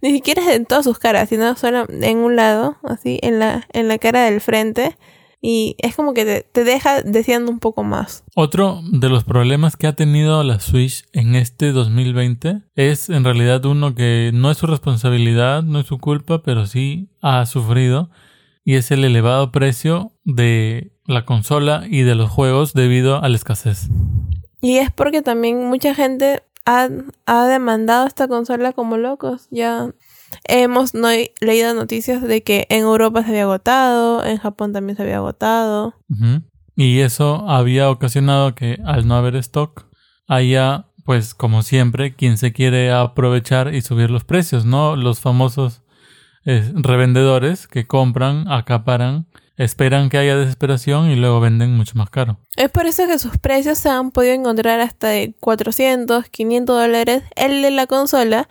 ni 0.00 0.12
siquiera 0.12 0.40
es 0.42 0.56
en 0.56 0.64
todas 0.64 0.84
sus 0.86 0.98
caras, 0.98 1.28
sino 1.28 1.54
solo 1.56 1.84
en 1.90 2.18
un 2.18 2.36
lado, 2.36 2.78
así, 2.82 3.18
en 3.22 3.38
la, 3.38 3.66
en 3.74 3.86
la 3.88 3.98
cara 3.98 4.22
del 4.22 4.40
frente. 4.40 4.96
Y 5.42 5.76
es 5.78 5.96
como 5.96 6.12
que 6.12 6.24
te, 6.24 6.42
te 6.42 6.64
deja 6.64 7.02
deseando 7.02 7.50
un 7.50 7.60
poco 7.60 7.82
más. 7.82 8.24
Otro 8.34 8.80
de 8.92 9.08
los 9.08 9.24
problemas 9.24 9.76
que 9.76 9.86
ha 9.86 9.94
tenido 9.94 10.42
la 10.44 10.60
Switch 10.60 11.04
en 11.12 11.34
este 11.34 11.72
2020 11.72 12.62
es 12.74 13.08
en 13.08 13.24
realidad 13.24 13.64
uno 13.64 13.94
que 13.94 14.30
no 14.34 14.50
es 14.50 14.58
su 14.58 14.66
responsabilidad, 14.66 15.62
no 15.62 15.80
es 15.80 15.86
su 15.86 15.98
culpa, 15.98 16.42
pero 16.42 16.66
sí 16.66 17.08
ha 17.22 17.46
sufrido 17.46 18.10
y 18.64 18.74
es 18.74 18.90
el 18.90 19.04
elevado 19.04 19.50
precio 19.50 20.12
de 20.24 20.92
la 21.06 21.24
consola 21.24 21.84
y 21.88 22.02
de 22.02 22.14
los 22.14 22.30
juegos 22.30 22.72
debido 22.74 23.22
a 23.22 23.28
la 23.28 23.36
escasez. 23.36 23.88
Y 24.60 24.76
es 24.76 24.90
porque 24.92 25.22
también 25.22 25.66
mucha 25.66 25.94
gente 25.94 26.42
ha, 26.66 26.88
ha 27.26 27.46
demandado 27.46 28.06
esta 28.06 28.28
consola 28.28 28.72
como 28.72 28.96
locos. 28.96 29.48
Ya 29.50 29.90
hemos 30.44 30.94
no, 30.94 31.08
leído 31.40 31.74
noticias 31.74 32.22
de 32.22 32.42
que 32.42 32.66
en 32.70 32.80
Europa 32.80 33.22
se 33.22 33.30
había 33.30 33.42
agotado, 33.42 34.24
en 34.24 34.38
Japón 34.38 34.72
también 34.72 34.96
se 34.96 35.02
había 35.02 35.16
agotado. 35.16 35.94
Y 36.76 37.00
eso 37.00 37.48
había 37.48 37.90
ocasionado 37.90 38.54
que 38.54 38.78
al 38.84 39.06
no 39.06 39.16
haber 39.16 39.36
stock 39.36 39.86
haya 40.26 40.86
pues 41.04 41.34
como 41.34 41.62
siempre, 41.62 42.14
quien 42.14 42.38
se 42.38 42.52
quiere 42.52 42.92
aprovechar 42.92 43.74
y 43.74 43.82
subir 43.82 44.10
los 44.10 44.22
precios, 44.22 44.64
¿no? 44.64 44.94
Los 44.94 45.18
famosos 45.18 45.82
eh, 46.44 46.70
revendedores 46.74 47.66
que 47.66 47.86
compran, 47.86 48.46
acaparan, 48.48 49.26
esperan 49.56 50.08
que 50.08 50.18
haya 50.18 50.36
desesperación 50.36 51.10
y 51.10 51.16
luego 51.16 51.40
venden 51.40 51.76
mucho 51.76 51.96
más 51.96 52.10
caro. 52.10 52.38
Es 52.56 52.70
por 52.70 52.86
eso 52.86 53.06
que 53.06 53.18
sus 53.18 53.36
precios 53.38 53.78
se 53.78 53.88
han 53.88 54.10
podido 54.10 54.34
encontrar 54.34 54.80
hasta 54.80 55.08
de 55.08 55.34
400, 55.40 56.28
500 56.28 56.80
dólares 56.80 57.24
el 57.34 57.60
de 57.62 57.70
la 57.70 57.86
consola 57.86 58.48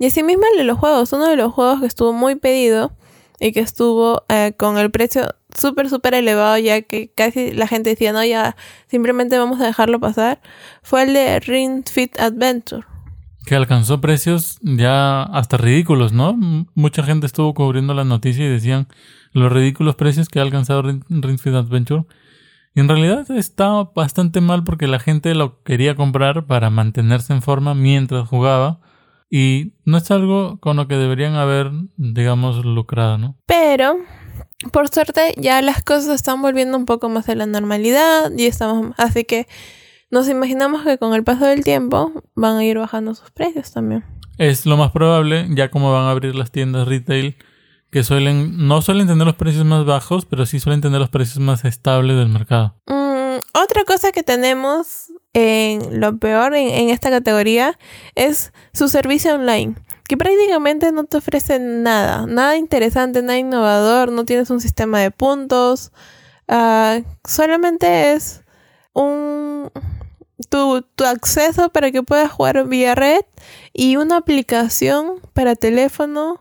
y 0.00 0.06
asimismo 0.06 0.44
el 0.50 0.58
de 0.58 0.64
los 0.64 0.78
juegos. 0.78 1.12
Uno 1.12 1.28
de 1.28 1.36
los 1.36 1.52
juegos 1.52 1.80
que 1.80 1.86
estuvo 1.86 2.14
muy 2.14 2.34
pedido 2.34 2.90
y 3.38 3.52
que 3.52 3.60
estuvo 3.60 4.24
eh, 4.30 4.54
con 4.56 4.78
el 4.78 4.90
precio 4.90 5.34
súper, 5.54 5.90
súper 5.90 6.14
elevado, 6.14 6.56
ya 6.56 6.80
que 6.80 7.12
casi 7.14 7.52
la 7.52 7.66
gente 7.66 7.90
decía, 7.90 8.12
no, 8.14 8.24
ya 8.24 8.56
simplemente 8.86 9.36
vamos 9.36 9.60
a 9.60 9.66
dejarlo 9.66 10.00
pasar, 10.00 10.40
fue 10.82 11.02
el 11.02 11.12
de 11.12 11.38
Ring 11.40 11.84
Fit 11.86 12.18
Adventure. 12.18 12.86
Que 13.44 13.54
alcanzó 13.54 14.00
precios 14.00 14.58
ya 14.62 15.22
hasta 15.22 15.58
ridículos, 15.58 16.14
¿no? 16.14 16.34
mucha 16.74 17.02
gente 17.02 17.26
estuvo 17.26 17.52
cubriendo 17.52 17.92
la 17.92 18.04
noticia 18.04 18.46
y 18.46 18.48
decían 18.48 18.88
los 19.32 19.52
ridículos 19.52 19.96
precios 19.96 20.30
que 20.30 20.38
ha 20.38 20.42
alcanzado 20.42 20.80
Ring, 20.80 21.38
Fit 21.38 21.54
Adventure. 21.54 22.04
Y 22.74 22.80
en 22.80 22.88
realidad 22.88 23.30
está 23.32 23.68
bastante 23.94 24.40
mal 24.40 24.64
porque 24.64 24.86
la 24.86 24.98
gente 24.98 25.34
lo 25.34 25.62
quería 25.62 25.94
comprar 25.94 26.46
para 26.46 26.70
mantenerse 26.70 27.34
en 27.34 27.42
forma 27.42 27.74
mientras 27.74 28.26
jugaba 28.26 28.80
y 29.30 29.74
no 29.84 29.96
es 29.98 30.10
algo 30.10 30.58
con 30.58 30.76
lo 30.76 30.88
que 30.88 30.96
deberían 30.96 31.34
haber, 31.36 31.70
digamos, 31.96 32.64
lucrado, 32.64 33.16
¿no? 33.16 33.36
Pero, 33.46 33.96
por 34.72 34.88
suerte, 34.88 35.34
ya 35.36 35.62
las 35.62 35.84
cosas 35.84 36.08
están 36.08 36.42
volviendo 36.42 36.76
un 36.76 36.84
poco 36.84 37.08
más 37.08 37.28
a 37.28 37.36
la 37.36 37.46
normalidad 37.46 38.32
y 38.36 38.46
estamos... 38.46 38.92
Así 38.98 39.24
que 39.24 39.46
nos 40.10 40.28
imaginamos 40.28 40.82
que 40.82 40.98
con 40.98 41.14
el 41.14 41.22
paso 41.22 41.46
del 41.46 41.62
tiempo 41.62 42.24
van 42.34 42.56
a 42.56 42.64
ir 42.64 42.78
bajando 42.78 43.14
sus 43.14 43.30
precios 43.30 43.72
también. 43.72 44.04
Es 44.36 44.66
lo 44.66 44.76
más 44.76 44.90
probable, 44.90 45.46
ya 45.50 45.70
como 45.70 45.92
van 45.92 46.06
a 46.06 46.10
abrir 46.10 46.34
las 46.34 46.50
tiendas 46.50 46.88
retail, 46.88 47.36
que 47.90 48.02
suelen, 48.02 48.66
no 48.66 48.82
suelen 48.82 49.06
tener 49.06 49.26
los 49.26 49.36
precios 49.36 49.64
más 49.64 49.84
bajos, 49.84 50.24
pero 50.24 50.46
sí 50.46 50.58
suelen 50.58 50.80
tener 50.80 50.98
los 50.98 51.10
precios 51.10 51.38
más 51.38 51.64
estables 51.64 52.16
del 52.16 52.28
mercado. 52.28 52.74
Mm, 52.86 53.38
otra 53.54 53.84
cosa 53.84 54.10
que 54.10 54.24
tenemos 54.24 55.12
en 55.32 56.00
lo 56.00 56.18
peor 56.18 56.54
en, 56.54 56.90
esta 56.90 57.10
categoría 57.10 57.78
es 58.14 58.52
su 58.72 58.88
servicio 58.88 59.34
online, 59.34 59.74
que 60.08 60.16
prácticamente 60.16 60.92
no 60.92 61.04
te 61.04 61.18
ofrece 61.18 61.58
nada, 61.58 62.26
nada 62.26 62.56
interesante, 62.56 63.22
nada 63.22 63.38
innovador, 63.38 64.10
no 64.10 64.24
tienes 64.24 64.50
un 64.50 64.60
sistema 64.60 65.00
de 65.00 65.10
puntos, 65.10 65.92
uh, 66.48 67.02
solamente 67.24 68.12
es 68.12 68.42
un 68.92 69.70
tu, 70.48 70.82
tu, 70.82 71.04
acceso 71.04 71.68
para 71.68 71.90
que 71.92 72.02
puedas 72.02 72.30
jugar 72.32 72.66
vía 72.66 72.94
red 72.94 73.20
y 73.72 73.96
una 73.96 74.16
aplicación 74.16 75.20
para 75.32 75.54
teléfono 75.54 76.40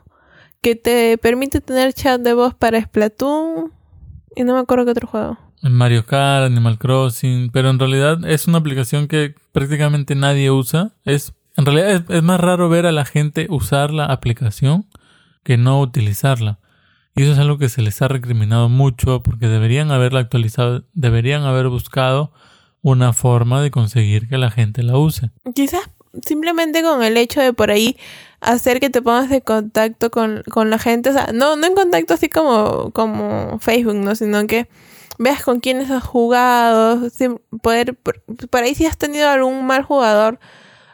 que 0.61 0.75
te 0.75 1.17
permite 1.17 1.61
tener 1.61 1.93
chat 1.93 2.19
de 2.21 2.33
voz 2.33 2.55
para 2.55 2.81
Splatoon 2.81 3.71
y 4.35 4.43
no 4.43 4.53
me 4.53 4.59
acuerdo 4.59 4.85
qué 4.85 4.91
otro 4.91 5.07
juego. 5.07 5.48
En 5.61 5.73
Mario 5.73 6.05
Kart, 6.05 6.45
Animal 6.45 6.77
Crossing, 6.77 7.49
pero 7.51 7.69
en 7.69 7.79
realidad 7.79 8.23
es 8.25 8.47
una 8.47 8.59
aplicación 8.59 9.07
que 9.07 9.35
prácticamente 9.51 10.15
nadie 10.15 10.51
usa. 10.51 10.93
Es, 11.03 11.33
en 11.57 11.65
realidad 11.65 12.05
es, 12.09 12.23
más 12.23 12.39
raro 12.39 12.69
ver 12.69 12.85
a 12.85 12.91
la 12.91 13.05
gente 13.05 13.47
usar 13.49 13.91
la 13.91 14.05
aplicación 14.05 14.85
que 15.43 15.57
no 15.57 15.81
utilizarla. 15.81 16.59
Y 17.15 17.23
eso 17.23 17.33
es 17.33 17.39
algo 17.39 17.57
que 17.57 17.67
se 17.67 17.81
les 17.81 18.01
ha 18.01 18.07
recriminado 18.07 18.69
mucho 18.69 19.21
porque 19.21 19.47
deberían 19.47 19.91
haberla 19.91 20.21
actualizado, 20.21 20.85
deberían 20.93 21.43
haber 21.43 21.67
buscado 21.67 22.31
una 22.81 23.11
forma 23.11 23.61
de 23.61 23.71
conseguir 23.71 24.29
que 24.29 24.37
la 24.37 24.51
gente 24.51 24.83
la 24.83 24.97
use. 24.97 25.31
Quizás 25.53 25.89
simplemente 26.25 26.81
con 26.81 27.03
el 27.03 27.17
hecho 27.17 27.41
de 27.41 27.53
por 27.53 27.71
ahí 27.71 27.97
hacer 28.41 28.79
que 28.79 28.89
te 28.89 29.01
pongas 29.01 29.29
de 29.29 29.41
contacto 29.41 30.09
con, 30.09 30.43
con 30.49 30.69
la 30.69 30.79
gente, 30.79 31.09
o 31.09 31.13
sea, 31.13 31.31
no, 31.33 31.55
no 31.55 31.67
en 31.67 31.75
contacto 31.75 32.13
así 32.13 32.29
como, 32.29 32.91
como 32.91 33.59
Facebook, 33.59 33.95
¿no? 33.95 34.15
Sino 34.15 34.45
que 34.47 34.69
veas 35.19 35.43
con 35.43 35.59
quiénes 35.59 35.91
has 35.91 36.03
jugado, 36.03 37.07
poder, 37.61 37.95
por, 37.95 38.23
ahí 38.63 38.73
si 38.73 38.85
has 38.85 38.97
tenido 38.97 39.29
algún 39.29 39.67
mal 39.67 39.83
jugador, 39.83 40.39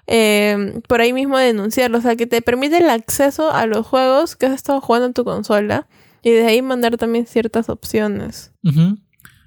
eh, 0.08 0.82
por 0.89 1.00
ahí 1.00 1.13
mismo 1.13 1.38
denunciarlo, 1.38 2.00
o 2.00 2.01
sea, 2.01 2.15
que 2.15 2.27
te 2.27 2.41
permite 2.41 2.77
el 2.77 2.89
acceso 2.89 3.51
a 3.51 3.67
los 3.67 3.88
juegos 3.88 4.36
que 4.36 4.48
has 4.48 4.53
estado 4.53 4.82
jugando 4.82 5.05
en 5.05 5.13
tu 5.13 5.24
consola 5.24 5.88
y 6.24 6.32
de 6.32 6.46
ahí 6.46 6.62
mandar 6.62 6.98
también 6.98 7.27
ciertas 7.27 7.70
opciones. 7.70 8.51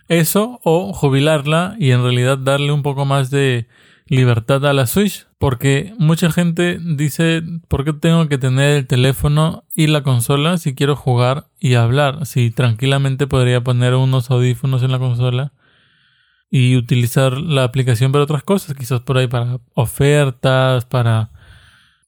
Eso 0.07 0.61
o 0.63 0.93
jubilarla 0.93 1.75
y 1.79 1.91
en 1.91 2.03
realidad 2.03 2.39
darle 2.39 2.73
un 2.73 2.83
poco 2.83 3.05
más 3.05 3.31
de 3.31 3.67
libertad 4.09 4.65
a 4.67 4.73
la 4.73 4.87
Switch. 4.87 5.27
Porque 5.39 5.95
mucha 5.99 6.33
gente 6.33 6.79
dice, 6.81 7.43
¿por 7.69 7.85
qué 7.85 7.93
tengo 7.93 8.29
que 8.29 8.39
tener 8.39 8.77
el 8.77 8.87
teléfono 8.87 9.65
y 9.75 9.87
la 9.87 10.03
consola 10.03 10.59
si 10.59 10.75
quiero 10.75 10.97
jugar 10.97 11.47
y 11.61 11.75
hablar? 11.75 12.27
Si 12.27 12.51
tranquilamente 12.51 13.27
podría 13.27 13.63
poner 13.63 13.95
unos 13.95 14.31
audífonos 14.31 14.83
en 14.83 14.91
la 14.91 14.99
consola 14.99 15.53
y 16.51 16.77
utilizar 16.77 17.39
la 17.39 17.65
aplicación 17.65 18.11
para 18.11 18.25
otras 18.25 18.43
cosas, 18.43 18.77
quizás 18.77 19.01
por 19.01 19.19
ahí 19.19 19.29
para 19.29 19.61
ofertas, 19.75 20.87
para, 20.87 21.31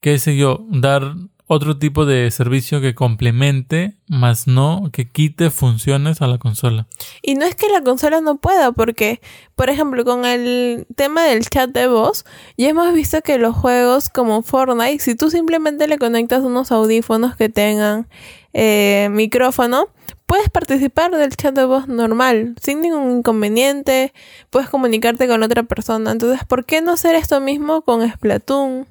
qué 0.00 0.18
sé 0.18 0.36
yo, 0.36 0.66
dar 0.70 1.14
otro 1.52 1.76
tipo 1.76 2.06
de 2.06 2.30
servicio 2.30 2.80
que 2.80 2.94
complemente, 2.94 3.96
más 4.06 4.46
no 4.46 4.88
que 4.92 5.08
quite 5.08 5.50
funciones 5.50 6.22
a 6.22 6.28
la 6.28 6.38
consola. 6.38 6.86
Y 7.22 7.34
no 7.34 7.44
es 7.44 7.56
que 7.56 7.68
la 7.68 7.82
consola 7.82 8.20
no 8.20 8.36
pueda, 8.36 8.70
porque, 8.70 9.20
por 9.56 9.68
ejemplo, 9.68 10.04
con 10.04 10.24
el 10.24 10.86
tema 10.94 11.24
del 11.24 11.44
chat 11.44 11.68
de 11.70 11.88
voz, 11.88 12.24
ya 12.56 12.68
hemos 12.68 12.94
visto 12.94 13.20
que 13.22 13.36
los 13.36 13.56
juegos 13.56 14.10
como 14.10 14.42
Fortnite, 14.42 15.00
si 15.00 15.16
tú 15.16 15.28
simplemente 15.28 15.88
le 15.88 15.98
conectas 15.98 16.44
unos 16.44 16.70
audífonos 16.70 17.34
que 17.34 17.48
tengan 17.48 18.06
eh, 18.52 19.08
micrófono, 19.10 19.88
puedes 20.26 20.50
participar 20.50 21.10
del 21.10 21.34
chat 21.34 21.52
de 21.52 21.64
voz 21.64 21.88
normal, 21.88 22.54
sin 22.62 22.80
ningún 22.80 23.18
inconveniente, 23.18 24.12
puedes 24.50 24.68
comunicarte 24.68 25.26
con 25.26 25.42
otra 25.42 25.64
persona. 25.64 26.12
Entonces, 26.12 26.44
¿por 26.44 26.64
qué 26.64 26.80
no 26.80 26.92
hacer 26.92 27.16
esto 27.16 27.40
mismo 27.40 27.82
con 27.82 28.08
Splatoon? 28.08 28.86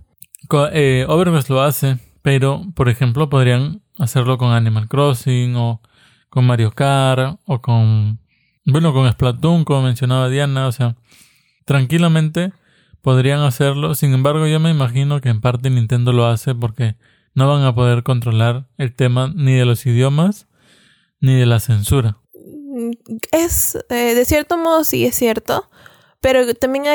eh, 0.73 1.05
Overwatch 1.07 1.47
lo 1.47 1.61
hace. 1.61 2.08
Pero, 2.29 2.63
por 2.75 2.89
ejemplo, 2.89 3.27
podrían 3.27 3.81
hacerlo 3.97 4.37
con 4.37 4.51
Animal 4.51 4.87
Crossing 4.87 5.55
o 5.55 5.81
con 6.29 6.45
Mario 6.45 6.69
Kart 6.69 7.39
o 7.47 7.59
con, 7.59 8.19
bueno, 8.65 8.93
con 8.93 9.11
Splatoon, 9.11 9.65
como 9.65 9.81
mencionaba 9.81 10.29
Diana. 10.29 10.67
O 10.67 10.71
sea, 10.71 10.95
tranquilamente 11.65 12.53
podrían 13.01 13.39
hacerlo. 13.39 13.95
Sin 13.95 14.13
embargo, 14.13 14.45
yo 14.45 14.59
me 14.59 14.69
imagino 14.69 15.21
que 15.21 15.29
en 15.29 15.41
parte 15.41 15.71
Nintendo 15.71 16.13
lo 16.13 16.27
hace 16.27 16.53
porque 16.53 16.97
no 17.33 17.49
van 17.49 17.63
a 17.63 17.73
poder 17.73 18.03
controlar 18.03 18.67
el 18.77 18.93
tema 18.93 19.33
ni 19.35 19.55
de 19.55 19.65
los 19.65 19.87
idiomas 19.87 20.47
ni 21.19 21.33
de 21.33 21.47
la 21.47 21.59
censura. 21.59 22.19
Es, 23.31 23.75
eh, 23.89 24.13
de 24.13 24.25
cierto 24.25 24.55
modo, 24.55 24.83
sí 24.83 25.03
es 25.03 25.15
cierto. 25.15 25.67
Pero 26.21 26.53
también 26.53 26.85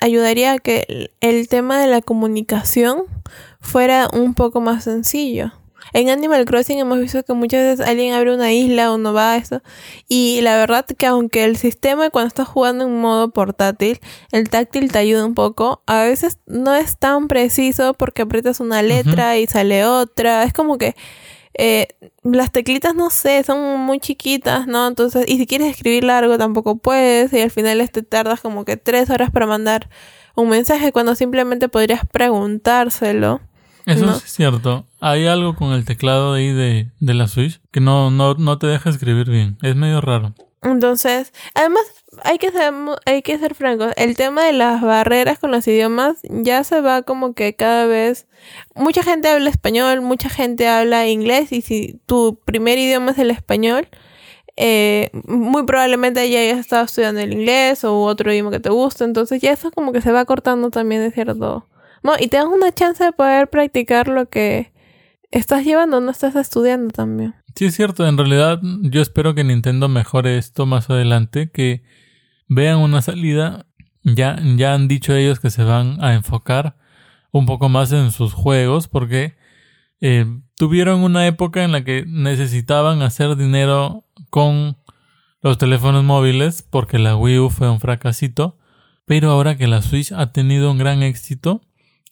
ayudaría 0.00 0.52
a 0.52 0.58
que 0.58 1.10
el 1.20 1.48
tema 1.48 1.80
de 1.80 1.88
la 1.88 2.00
comunicación 2.00 3.04
fuera 3.60 4.08
un 4.12 4.34
poco 4.34 4.60
más 4.60 4.84
sencillo. 4.84 5.52
En 5.92 6.10
Animal 6.10 6.44
Crossing 6.44 6.78
hemos 6.78 6.98
visto 6.98 7.22
que 7.22 7.32
muchas 7.32 7.62
veces 7.62 7.86
alguien 7.86 8.14
abre 8.14 8.34
una 8.34 8.52
isla 8.52 8.92
o 8.92 8.98
no 8.98 9.12
va 9.12 9.32
a 9.32 9.36
eso. 9.36 9.62
Y 10.08 10.40
la 10.42 10.56
verdad 10.56 10.84
que 10.84 11.06
aunque 11.06 11.44
el 11.44 11.56
sistema 11.56 12.10
cuando 12.10 12.28
estás 12.28 12.48
jugando 12.48 12.84
en 12.84 13.00
modo 13.00 13.30
portátil, 13.30 14.00
el 14.32 14.50
táctil 14.50 14.92
te 14.92 14.98
ayuda 14.98 15.24
un 15.24 15.34
poco, 15.34 15.82
a 15.86 16.02
veces 16.02 16.38
no 16.46 16.74
es 16.74 16.98
tan 16.98 17.28
preciso 17.28 17.94
porque 17.94 18.22
aprietas 18.22 18.60
una 18.60 18.82
letra 18.82 19.38
y 19.38 19.46
sale 19.46 19.84
otra. 19.84 20.42
Es 20.44 20.52
como 20.52 20.78
que 20.78 20.94
eh, 21.58 21.88
las 22.22 22.52
teclitas, 22.52 22.94
no 22.94 23.10
sé, 23.10 23.42
son 23.42 23.80
muy 23.80 23.98
chiquitas, 23.98 24.68
¿no? 24.68 24.86
Entonces, 24.86 25.24
y 25.26 25.38
si 25.38 25.46
quieres 25.46 25.68
escribir 25.68 26.04
largo 26.04 26.38
tampoco 26.38 26.78
puedes 26.78 27.32
y 27.32 27.40
al 27.40 27.50
final 27.50 27.78
te 27.78 27.84
este 27.84 28.02
tardas 28.04 28.40
como 28.40 28.64
que 28.64 28.76
tres 28.76 29.10
horas 29.10 29.32
para 29.32 29.46
mandar 29.46 29.90
un 30.36 30.48
mensaje 30.48 30.92
cuando 30.92 31.16
simplemente 31.16 31.68
podrías 31.68 32.06
preguntárselo. 32.06 33.40
Eso 33.86 34.08
es 34.10 34.22
cierto. 34.22 34.86
Hay 35.00 35.26
algo 35.26 35.56
con 35.56 35.72
el 35.72 35.84
teclado 35.84 36.34
ahí 36.34 36.52
de, 36.52 36.92
de 37.00 37.14
la 37.14 37.26
Switch 37.26 37.60
que 37.72 37.80
no, 37.80 38.12
no, 38.12 38.34
no 38.34 38.58
te 38.58 38.68
deja 38.68 38.90
escribir 38.90 39.28
bien. 39.28 39.58
Es 39.62 39.74
medio 39.74 40.00
raro. 40.00 40.34
Entonces, 40.62 41.32
además, 41.54 41.82
hay 42.24 42.38
que 42.38 42.50
ser, 42.50 42.72
hay 43.06 43.22
que 43.22 43.38
ser 43.38 43.54
francos. 43.54 43.92
El 43.96 44.16
tema 44.16 44.44
de 44.44 44.52
las 44.52 44.80
barreras 44.82 45.38
con 45.38 45.50
los 45.50 45.66
idiomas 45.66 46.18
ya 46.28 46.64
se 46.64 46.80
va 46.80 47.02
como 47.02 47.34
que 47.34 47.54
cada 47.54 47.86
vez. 47.86 48.26
Mucha 48.74 49.02
gente 49.02 49.28
habla 49.28 49.50
español, 49.50 50.00
mucha 50.00 50.28
gente 50.28 50.68
habla 50.68 51.08
inglés, 51.08 51.52
y 51.52 51.62
si 51.62 52.00
tu 52.06 52.40
primer 52.44 52.78
idioma 52.78 53.12
es 53.12 53.18
el 53.18 53.30
español, 53.30 53.88
eh, 54.56 55.10
muy 55.24 55.64
probablemente 55.64 56.28
ya 56.30 56.40
hayas 56.40 56.58
estado 56.58 56.84
estudiando 56.84 57.20
el 57.20 57.32
inglés 57.32 57.84
o 57.84 58.02
otro 58.02 58.32
idioma 58.32 58.50
que 58.50 58.60
te 58.60 58.70
guste. 58.70 59.04
Entonces, 59.04 59.40
ya 59.40 59.52
eso 59.52 59.70
como 59.70 59.92
que 59.92 60.00
se 60.00 60.12
va 60.12 60.24
cortando 60.24 60.70
también 60.70 61.02
de 61.02 61.10
cierto 61.10 61.68
no, 62.02 62.12
y 62.18 62.28
te 62.28 62.36
das 62.36 62.46
una 62.46 62.72
chance 62.72 63.02
de 63.02 63.12
poder 63.12 63.48
practicar 63.48 64.08
lo 64.08 64.28
que 64.28 64.72
estás 65.30 65.64
llevando, 65.64 66.00
no 66.00 66.10
estás 66.10 66.36
estudiando 66.36 66.90
también. 66.90 67.34
Sí, 67.54 67.66
es 67.66 67.74
cierto. 67.74 68.06
En 68.06 68.16
realidad, 68.16 68.60
yo 68.82 69.02
espero 69.02 69.34
que 69.34 69.44
Nintendo 69.44 69.88
mejore 69.88 70.38
esto 70.38 70.64
más 70.64 70.90
adelante, 70.90 71.50
que 71.50 71.82
vean 72.48 72.78
una 72.78 73.02
salida 73.02 73.66
ya, 74.02 74.40
ya 74.56 74.74
han 74.74 74.88
dicho 74.88 75.14
ellos 75.14 75.40
que 75.40 75.50
se 75.50 75.62
van 75.62 76.02
a 76.02 76.14
enfocar 76.14 76.76
un 77.30 77.46
poco 77.46 77.68
más 77.68 77.92
en 77.92 78.10
sus 78.10 78.32
juegos 78.32 78.88
porque 78.88 79.36
eh, 80.00 80.26
tuvieron 80.56 81.02
una 81.02 81.26
época 81.26 81.64
en 81.64 81.72
la 81.72 81.84
que 81.84 82.04
necesitaban 82.06 83.02
hacer 83.02 83.36
dinero 83.36 84.04
con 84.30 84.76
los 85.42 85.58
teléfonos 85.58 86.04
móviles 86.04 86.62
porque 86.62 86.98
la 86.98 87.16
Wii 87.16 87.38
U 87.38 87.50
fue 87.50 87.70
un 87.70 87.80
fracasito, 87.80 88.58
pero 89.04 89.30
ahora 89.30 89.56
que 89.56 89.66
la 89.66 89.82
Switch 89.82 90.12
ha 90.12 90.32
tenido 90.32 90.70
un 90.70 90.78
gran 90.78 91.02
éxito, 91.02 91.62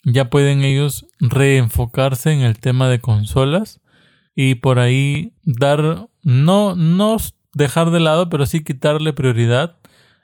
ya 0.04 0.30
pueden 0.30 0.62
ellos 0.62 1.06
reenfocarse 1.18 2.32
en 2.32 2.40
el 2.40 2.58
tema 2.58 2.88
de 2.88 3.00
consolas 3.00 3.80
y 4.34 4.56
por 4.56 4.78
ahí 4.78 5.32
dar, 5.44 6.08
no, 6.22 6.76
no 6.76 7.16
dejar 7.54 7.90
de 7.90 8.00
lado, 8.00 8.28
pero 8.28 8.46
sí 8.46 8.62
quitarle 8.62 9.12
prioridad 9.12 9.78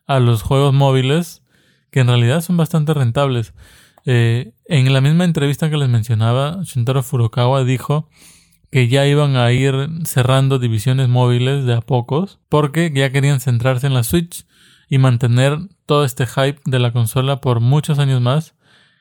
a 0.07 0.21
los 0.21 0.43
juegos 0.43 0.75
móviles 0.75 1.43
que 1.91 2.01
en 2.01 2.09
realidad 2.09 2.41
son 2.41 2.57
bastante 2.57 2.95
rentables. 2.95 3.55
Eh, 4.05 4.53
en 4.65 4.93
la 4.93 5.01
misma 5.01 5.25
entrevista 5.25 5.71
que 5.71 5.77
les 5.77 5.89
mencionaba, 5.89 6.61
Shintaro 6.65 7.03
Furukawa 7.03 7.65
dijo 7.65 8.09
que 8.71 8.89
ya 8.89 9.07
iban 9.07 9.37
a 9.37 9.53
ir 9.53 9.89
cerrando 10.05 10.59
divisiones 10.59 11.09
móviles 11.09 11.67
de 11.67 11.75
a 11.75 11.83
pocos 11.83 12.41
porque 12.49 12.91
ya 12.95 13.13
querían 13.13 13.39
centrarse 13.41 13.87
en 13.87 13.95
la 13.95 14.03
Switch 14.03 14.47
y 14.89 14.99
mantener 14.99 15.59
todo 15.87 16.05
este 16.05 16.27
hype 16.27 16.61
de 16.65 16.79
la 16.79 16.93
consola 16.93 17.41
por 17.41 17.61
muchos 17.61 17.99
años 17.99 18.21
más. 18.21 18.55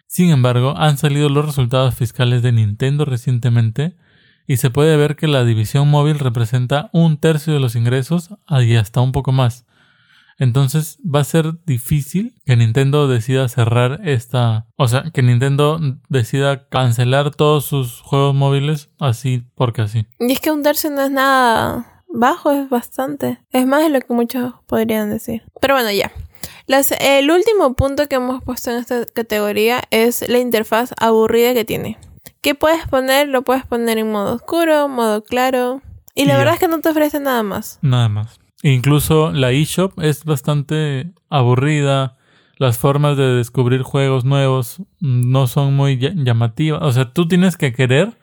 Sin 0.08 0.29
embargo, 0.29 0.74
han 0.77 0.98
salido 0.98 1.29
los 1.29 1.46
resultados 1.46 1.96
fiscales 1.96 2.41
de 2.41 2.51
Nintendo 2.51 3.05
recientemente 3.05 3.96
y 4.46 4.58
se 4.58 4.70
puede 4.70 4.98
ver 4.98 5.15
que 5.15 5.27
la 5.27 5.46
división 5.46 5.89
móvil 5.89 6.20
representa 6.20 6.89
un 6.91 7.17
tercio 7.17 7.53
de 7.53 7.62
los 7.62 7.75
ingresos 7.75 8.31
y 8.50 8.75
hasta 8.75 9.00
un 9.00 9.13
poco 9.13 9.31
más. 9.31 9.65
Entonces 10.41 10.98
va 11.03 11.19
a 11.19 11.24
ser 11.24 11.63
difícil 11.65 12.33
que 12.48 12.55
Nintendo 12.55 13.07
decida 13.07 13.48
cerrar 13.48 14.01
esta... 14.05 14.65
O 14.75 14.88
sea, 14.88 15.03
que 15.13 15.21
Nintendo 15.21 15.79
decida 16.10 16.67
cancelar 16.67 17.29
todos 17.29 17.63
sus 17.65 18.01
juegos 18.01 18.33
móviles 18.33 18.89
así 19.00 19.43
porque 19.53 19.83
así. 19.83 20.07
Y 20.19 20.31
es 20.31 20.39
que 20.39 20.50
un 20.50 20.63
tercio 20.63 20.89
no 20.89 21.03
es 21.03 21.12
nada 21.12 22.03
bajo, 22.07 22.51
es 22.51 22.67
bastante. 22.71 23.38
Es 23.51 23.67
más 23.67 23.83
de 23.83 23.89
lo 23.89 24.01
que 24.01 24.12
muchos 24.15 24.55
podrían 24.65 25.12
decir. 25.12 25.43
Pero 25.62 25.75
bueno, 25.75 25.91
ya. 25.91 26.12
el 27.00 27.29
último 27.29 27.75
punto 27.75 28.07
que 28.07 28.15
hemos 28.15 28.43
puesto 28.43 28.71
en 28.71 28.77
esta 28.77 29.05
categoría 29.05 29.83
es 29.91 30.27
la 30.27 30.39
interfaz 30.39 30.95
aburrida 30.98 31.53
que 31.53 31.65
tiene. 31.65 32.00
¿Qué 32.41 32.55
puedes 32.55 32.88
poner? 32.88 33.27
Lo 33.27 33.43
puedes 33.43 33.63
poner 33.67 34.00
en 34.00 34.12
modo 34.12 34.33
oscuro, 34.33 34.88
modo 34.88 35.24
claro. 35.24 35.83
Y 36.15 36.25
la 36.25 36.36
verdad 36.36 36.55
es 36.55 36.60
que 36.60 36.67
no 36.67 36.79
te 36.81 36.89
ofrece 36.89 37.19
nada 37.19 37.43
más. 37.43 37.77
Nada 37.83 38.10
más. 38.10 38.40
Incluso 38.63 39.32
la 39.32 39.51
eShop 39.51 40.00
es 40.00 40.24
bastante 40.24 41.12
aburrida. 41.30 42.18
Las 42.58 42.77
formas 42.77 43.18
de 43.18 43.36
descubrir 43.36 43.82
juegos 43.82 44.24
nuevos 44.24 44.84
no 45.00 45.48
son 45.48 45.74
muy 45.74 45.98
llamativas. 45.98 46.82
O 46.84 46.91
sea, 46.91 47.12
tú 47.12 47.27
tienes 47.27 47.58
que 47.58 47.74
querer 47.74 48.20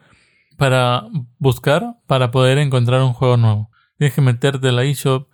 para 0.56 1.06
buscar 1.38 1.96
para 2.06 2.30
poder 2.30 2.58
encontrar 2.58 3.02
un 3.02 3.14
juego 3.14 3.36
nuevo. 3.36 3.70
Tienes 3.96 4.14
que 4.14 4.20
meterte 4.20 4.70
la 4.70 4.84
eShop. 4.84 5.28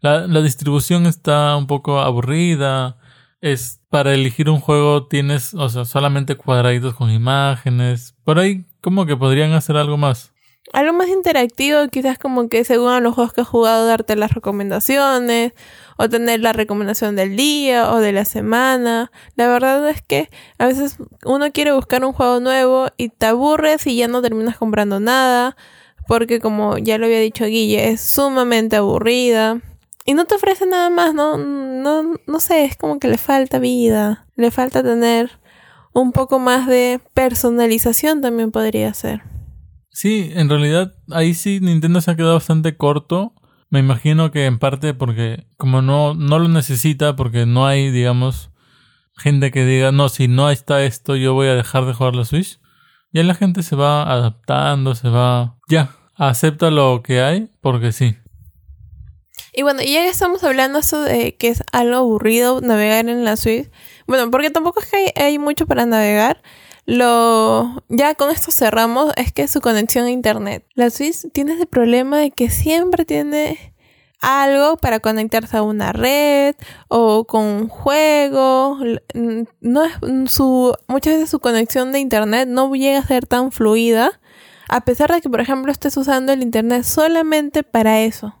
La, 0.00 0.26
la 0.26 0.42
distribución 0.42 1.06
está 1.06 1.56
un 1.56 1.66
poco 1.66 2.00
aburrida. 2.00 2.98
Es 3.40 3.80
para 3.88 4.12
elegir 4.12 4.50
un 4.50 4.60
juego 4.60 5.06
tienes, 5.06 5.54
o 5.54 5.68
sea, 5.68 5.86
solamente 5.86 6.36
cuadraditos 6.36 6.94
con 6.94 7.10
imágenes. 7.10 8.14
Por 8.22 8.38
ahí 8.38 8.66
como 8.82 9.06
que 9.06 9.16
podrían 9.16 9.52
hacer 9.52 9.76
algo 9.78 9.96
más 9.96 10.31
algo 10.72 10.92
más 10.92 11.08
interactivo, 11.08 11.88
quizás 11.88 12.18
como 12.18 12.48
que 12.48 12.64
según 12.64 13.02
los 13.02 13.14
juegos 13.14 13.32
que 13.32 13.40
has 13.42 13.48
jugado 13.48 13.86
darte 13.86 14.16
las 14.16 14.32
recomendaciones 14.32 15.52
o 15.96 16.08
tener 16.08 16.40
la 16.40 16.52
recomendación 16.52 17.16
del 17.16 17.36
día 17.36 17.92
o 17.92 17.98
de 17.98 18.12
la 18.12 18.24
semana. 18.24 19.10
La 19.36 19.48
verdad 19.48 19.88
es 19.88 20.02
que 20.02 20.30
a 20.58 20.66
veces 20.66 20.96
uno 21.24 21.52
quiere 21.52 21.72
buscar 21.72 22.04
un 22.04 22.12
juego 22.12 22.40
nuevo 22.40 22.88
y 22.96 23.08
te 23.08 23.26
aburres 23.26 23.86
y 23.86 23.96
ya 23.96 24.08
no 24.08 24.22
terminas 24.22 24.56
comprando 24.56 25.00
nada 25.00 25.56
porque 26.06 26.40
como 26.40 26.78
ya 26.78 26.98
lo 26.98 27.06
había 27.06 27.20
dicho 27.20 27.44
Guille, 27.44 27.88
es 27.88 28.00
sumamente 28.00 28.76
aburrida. 28.76 29.60
Y 30.04 30.14
no 30.14 30.24
te 30.24 30.34
ofrece 30.34 30.66
nada 30.66 30.90
más, 30.90 31.14
¿no? 31.14 31.38
No, 31.38 32.16
no 32.26 32.40
sé, 32.40 32.64
es 32.64 32.76
como 32.76 32.98
que 32.98 33.08
le 33.08 33.18
falta 33.18 33.58
vida. 33.60 34.26
Le 34.34 34.50
falta 34.50 34.82
tener 34.82 35.38
un 35.92 36.12
poco 36.12 36.38
más 36.40 36.66
de 36.66 37.00
personalización 37.14 38.20
también 38.20 38.50
podría 38.50 38.92
ser. 38.94 39.22
Sí, 39.92 40.30
en 40.34 40.48
realidad 40.48 40.94
ahí 41.10 41.34
sí 41.34 41.60
Nintendo 41.60 42.00
se 42.00 42.10
ha 42.10 42.16
quedado 42.16 42.34
bastante 42.34 42.76
corto. 42.76 43.34
Me 43.68 43.78
imagino 43.78 44.30
que 44.30 44.46
en 44.46 44.58
parte 44.58 44.94
porque 44.94 45.46
como 45.56 45.82
no, 45.82 46.14
no 46.14 46.38
lo 46.38 46.48
necesita, 46.48 47.16
porque 47.16 47.46
no 47.46 47.66
hay, 47.66 47.90
digamos, 47.90 48.50
gente 49.16 49.50
que 49.50 49.64
diga, 49.64 49.92
no, 49.92 50.08
si 50.08 50.28
no 50.28 50.50
está 50.50 50.82
esto, 50.82 51.16
yo 51.16 51.34
voy 51.34 51.48
a 51.48 51.54
dejar 51.54 51.86
de 51.86 51.94
jugar 51.94 52.14
la 52.14 52.24
Switch. 52.24 52.58
Ya 53.12 53.22
la 53.22 53.34
gente 53.34 53.62
se 53.62 53.76
va 53.76 54.10
adaptando, 54.10 54.94
se 54.94 55.08
va... 55.08 55.58
Ya, 55.68 55.90
acepta 56.16 56.70
lo 56.70 57.02
que 57.02 57.20
hay, 57.20 57.50
porque 57.60 57.92
sí. 57.92 58.16
Y 59.52 59.62
bueno, 59.62 59.82
ya 59.82 60.06
estamos 60.06 60.42
hablando 60.44 60.80
de 60.80 61.36
que 61.36 61.48
es 61.48 61.62
algo 61.72 61.96
aburrido 61.96 62.62
navegar 62.62 63.06
en 63.08 63.24
la 63.24 63.36
Switch. 63.36 63.70
Bueno, 64.06 64.30
porque 64.30 64.50
tampoco 64.50 64.80
es 64.80 64.86
que 64.86 65.12
hay 65.20 65.38
mucho 65.38 65.66
para 65.66 65.84
navegar. 65.84 66.42
Lo 66.84 67.82
ya 67.88 68.14
con 68.14 68.30
esto 68.30 68.50
cerramos 68.50 69.12
es 69.16 69.32
que 69.32 69.46
su 69.48 69.60
conexión 69.60 70.06
a 70.06 70.10
internet. 70.10 70.64
La 70.74 70.90
Switch 70.90 71.30
tiene 71.32 71.54
ese 71.54 71.66
problema 71.66 72.18
de 72.18 72.30
que 72.30 72.50
siempre 72.50 73.04
tiene 73.04 73.74
algo 74.20 74.76
para 74.76 75.00
conectarse 75.00 75.56
a 75.56 75.62
una 75.62 75.92
red 75.92 76.54
o 76.88 77.24
con 77.24 77.44
un 77.44 77.68
juego. 77.68 78.78
No 79.60 79.84
es 79.84 79.92
su 80.32 80.74
muchas 80.88 81.14
veces 81.14 81.30
su 81.30 81.40
conexión 81.40 81.92
de 81.92 82.00
internet 82.00 82.48
no 82.48 82.72
llega 82.74 82.98
a 82.98 83.06
ser 83.06 83.26
tan 83.26 83.52
fluida 83.52 84.20
a 84.68 84.80
pesar 84.82 85.12
de 85.12 85.20
que 85.20 85.28
por 85.28 85.40
ejemplo 85.40 85.70
estés 85.70 85.96
usando 85.96 86.32
el 86.32 86.42
internet 86.42 86.84
solamente 86.84 87.62
para 87.62 88.00
eso. 88.00 88.34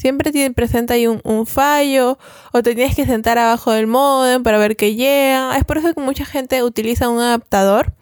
Siempre 0.00 0.32
tiene 0.32 0.54
presente 0.54 0.94
ahí 0.94 1.06
un, 1.06 1.20
un, 1.24 1.46
fallo 1.46 2.16
o 2.52 2.62
te 2.62 2.74
tienes 2.74 2.96
que 2.96 3.04
sentar 3.04 3.36
abajo 3.36 3.70
del 3.72 3.86
modem 3.86 4.42
para 4.42 4.56
ver 4.56 4.74
que 4.74 4.94
llega. 4.94 5.54
Es 5.58 5.64
por 5.66 5.76
eso 5.76 5.92
que 5.92 6.00
mucha 6.00 6.24
gente 6.24 6.62
utiliza 6.62 7.10
un 7.10 7.20
adaptador 7.20 7.92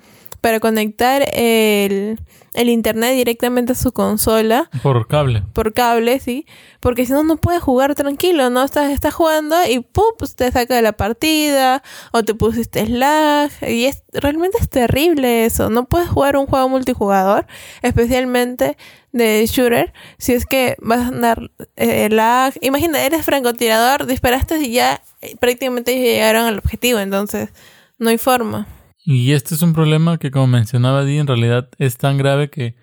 para 0.40 0.60
conectar 0.60 1.22
el, 1.32 2.20
el 2.54 2.68
internet 2.68 3.14
directamente 3.14 3.72
a 3.72 3.74
su 3.74 3.92
consola. 3.92 4.70
Por 4.82 5.06
cable. 5.06 5.42
Por 5.52 5.72
cable, 5.72 6.20
sí. 6.20 6.46
Porque 6.80 7.06
si 7.06 7.12
no, 7.12 7.24
no 7.24 7.36
puedes 7.36 7.62
jugar 7.62 7.94
tranquilo, 7.94 8.50
¿no? 8.50 8.62
Estás, 8.62 8.90
estás 8.90 9.14
jugando 9.14 9.56
y 9.68 9.80
¡pum! 9.80 10.12
Pues 10.18 10.36
te 10.36 10.50
saca 10.52 10.76
de 10.76 10.82
la 10.82 10.92
partida 10.92 11.82
o 12.12 12.22
te 12.22 12.34
pusiste 12.34 12.86
lag. 12.86 13.50
Y 13.66 13.86
es 13.86 14.02
realmente 14.12 14.58
es 14.60 14.68
terrible 14.68 15.44
eso. 15.44 15.70
No 15.70 15.86
puedes 15.86 16.08
jugar 16.08 16.36
un 16.36 16.46
juego 16.46 16.68
multijugador, 16.68 17.46
especialmente 17.82 18.76
de 19.12 19.44
shooter, 19.46 19.92
si 20.18 20.34
es 20.34 20.44
que 20.44 20.76
vas 20.80 21.00
a 21.00 21.08
andar 21.08 21.50
eh, 21.76 22.08
lag. 22.10 22.54
Imagina, 22.60 23.02
eres 23.02 23.24
francotirador, 23.24 24.06
disparaste 24.06 24.58
y 24.58 24.72
ya 24.72 25.02
eh, 25.20 25.36
prácticamente 25.40 25.98
llegaron 25.98 26.44
al 26.44 26.58
objetivo, 26.58 26.98
entonces 26.98 27.50
no 27.98 28.10
hay 28.10 28.18
forma. 28.18 28.66
Y 29.10 29.32
este 29.32 29.54
es 29.54 29.62
un 29.62 29.72
problema 29.72 30.18
que, 30.18 30.30
como 30.30 30.48
mencionaba 30.48 31.02
Di, 31.02 31.16
en 31.16 31.26
realidad 31.26 31.70
es 31.78 31.96
tan 31.96 32.18
grave 32.18 32.50
que 32.50 32.76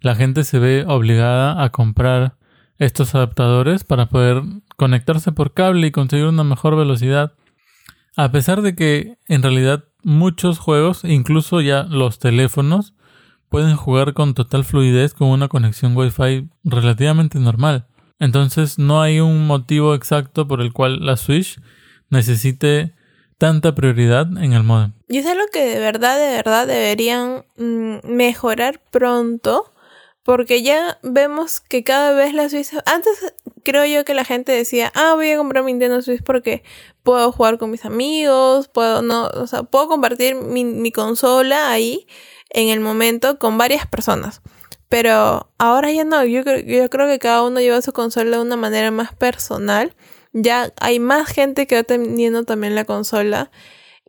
la 0.00 0.16
gente 0.16 0.42
se 0.42 0.58
ve 0.58 0.84
obligada 0.88 1.62
a 1.62 1.70
comprar 1.70 2.34
estos 2.78 3.14
adaptadores 3.14 3.84
para 3.84 4.08
poder 4.08 4.42
conectarse 4.74 5.30
por 5.30 5.54
cable 5.54 5.86
y 5.86 5.92
conseguir 5.92 6.26
una 6.26 6.42
mejor 6.42 6.74
velocidad. 6.74 7.34
A 8.16 8.32
pesar 8.32 8.62
de 8.62 8.74
que 8.74 9.18
en 9.28 9.40
realidad 9.40 9.84
muchos 10.02 10.58
juegos, 10.58 11.04
incluso 11.04 11.60
ya 11.60 11.84
los 11.84 12.18
teléfonos, 12.18 12.94
pueden 13.48 13.76
jugar 13.76 14.14
con 14.14 14.34
total 14.34 14.64
fluidez 14.64 15.14
con 15.14 15.28
una 15.28 15.46
conexión 15.46 15.96
Wi-Fi 15.96 16.48
relativamente 16.64 17.38
normal. 17.38 17.86
Entonces 18.18 18.80
no 18.80 19.00
hay 19.00 19.20
un 19.20 19.46
motivo 19.46 19.94
exacto 19.94 20.48
por 20.48 20.60
el 20.60 20.72
cual 20.72 21.06
la 21.06 21.16
Switch 21.16 21.60
necesite 22.10 22.96
tanta 23.38 23.74
prioridad 23.74 24.26
en 24.36 24.52
el 24.52 24.64
modem. 24.64 24.92
Y 25.08 25.18
es 25.18 25.26
algo 25.26 25.46
que 25.52 25.64
de 25.64 25.78
verdad, 25.78 26.18
de 26.18 26.36
verdad 26.36 26.66
deberían 26.66 27.44
mm, 27.56 27.98
mejorar 28.04 28.80
pronto. 28.90 29.72
Porque 30.24 30.62
ya 30.62 30.98
vemos 31.02 31.60
que 31.60 31.84
cada 31.84 32.12
vez 32.12 32.34
la 32.34 32.50
Switch... 32.50 32.68
Antes 32.84 33.32
creo 33.64 33.86
yo 33.86 34.04
que 34.04 34.12
la 34.12 34.26
gente 34.26 34.52
decía, 34.52 34.92
ah, 34.94 35.14
voy 35.14 35.30
a 35.30 35.38
comprar 35.38 35.64
mi 35.64 35.72
Nintendo 35.72 36.02
Switch 36.02 36.22
porque 36.22 36.62
puedo 37.02 37.32
jugar 37.32 37.56
con 37.56 37.70
mis 37.70 37.86
amigos, 37.86 38.68
puedo, 38.68 39.00
no, 39.00 39.28
o 39.28 39.46
sea, 39.46 39.62
puedo 39.62 39.88
compartir 39.88 40.34
mi, 40.34 40.92
consola 40.92 41.70
ahí 41.70 42.06
en 42.50 42.68
el 42.68 42.80
momento 42.80 43.38
con 43.38 43.56
varias 43.56 43.86
personas. 43.86 44.42
Pero 44.90 45.50
ahora 45.56 45.90
ya 45.92 46.04
no, 46.04 46.22
yo, 46.24 46.42
yo 46.42 46.90
creo 46.90 47.06
que 47.06 47.18
cada 47.18 47.42
uno 47.42 47.60
lleva 47.60 47.80
su 47.80 47.94
consola 47.94 48.36
de 48.36 48.42
una 48.42 48.56
manera 48.56 48.90
más 48.90 49.14
personal 49.14 49.94
ya 50.32 50.72
hay 50.80 50.98
más 50.98 51.28
gente 51.28 51.66
que 51.66 51.76
va 51.76 51.82
teniendo 51.82 52.44
también 52.44 52.74
la 52.74 52.84
consola 52.84 53.50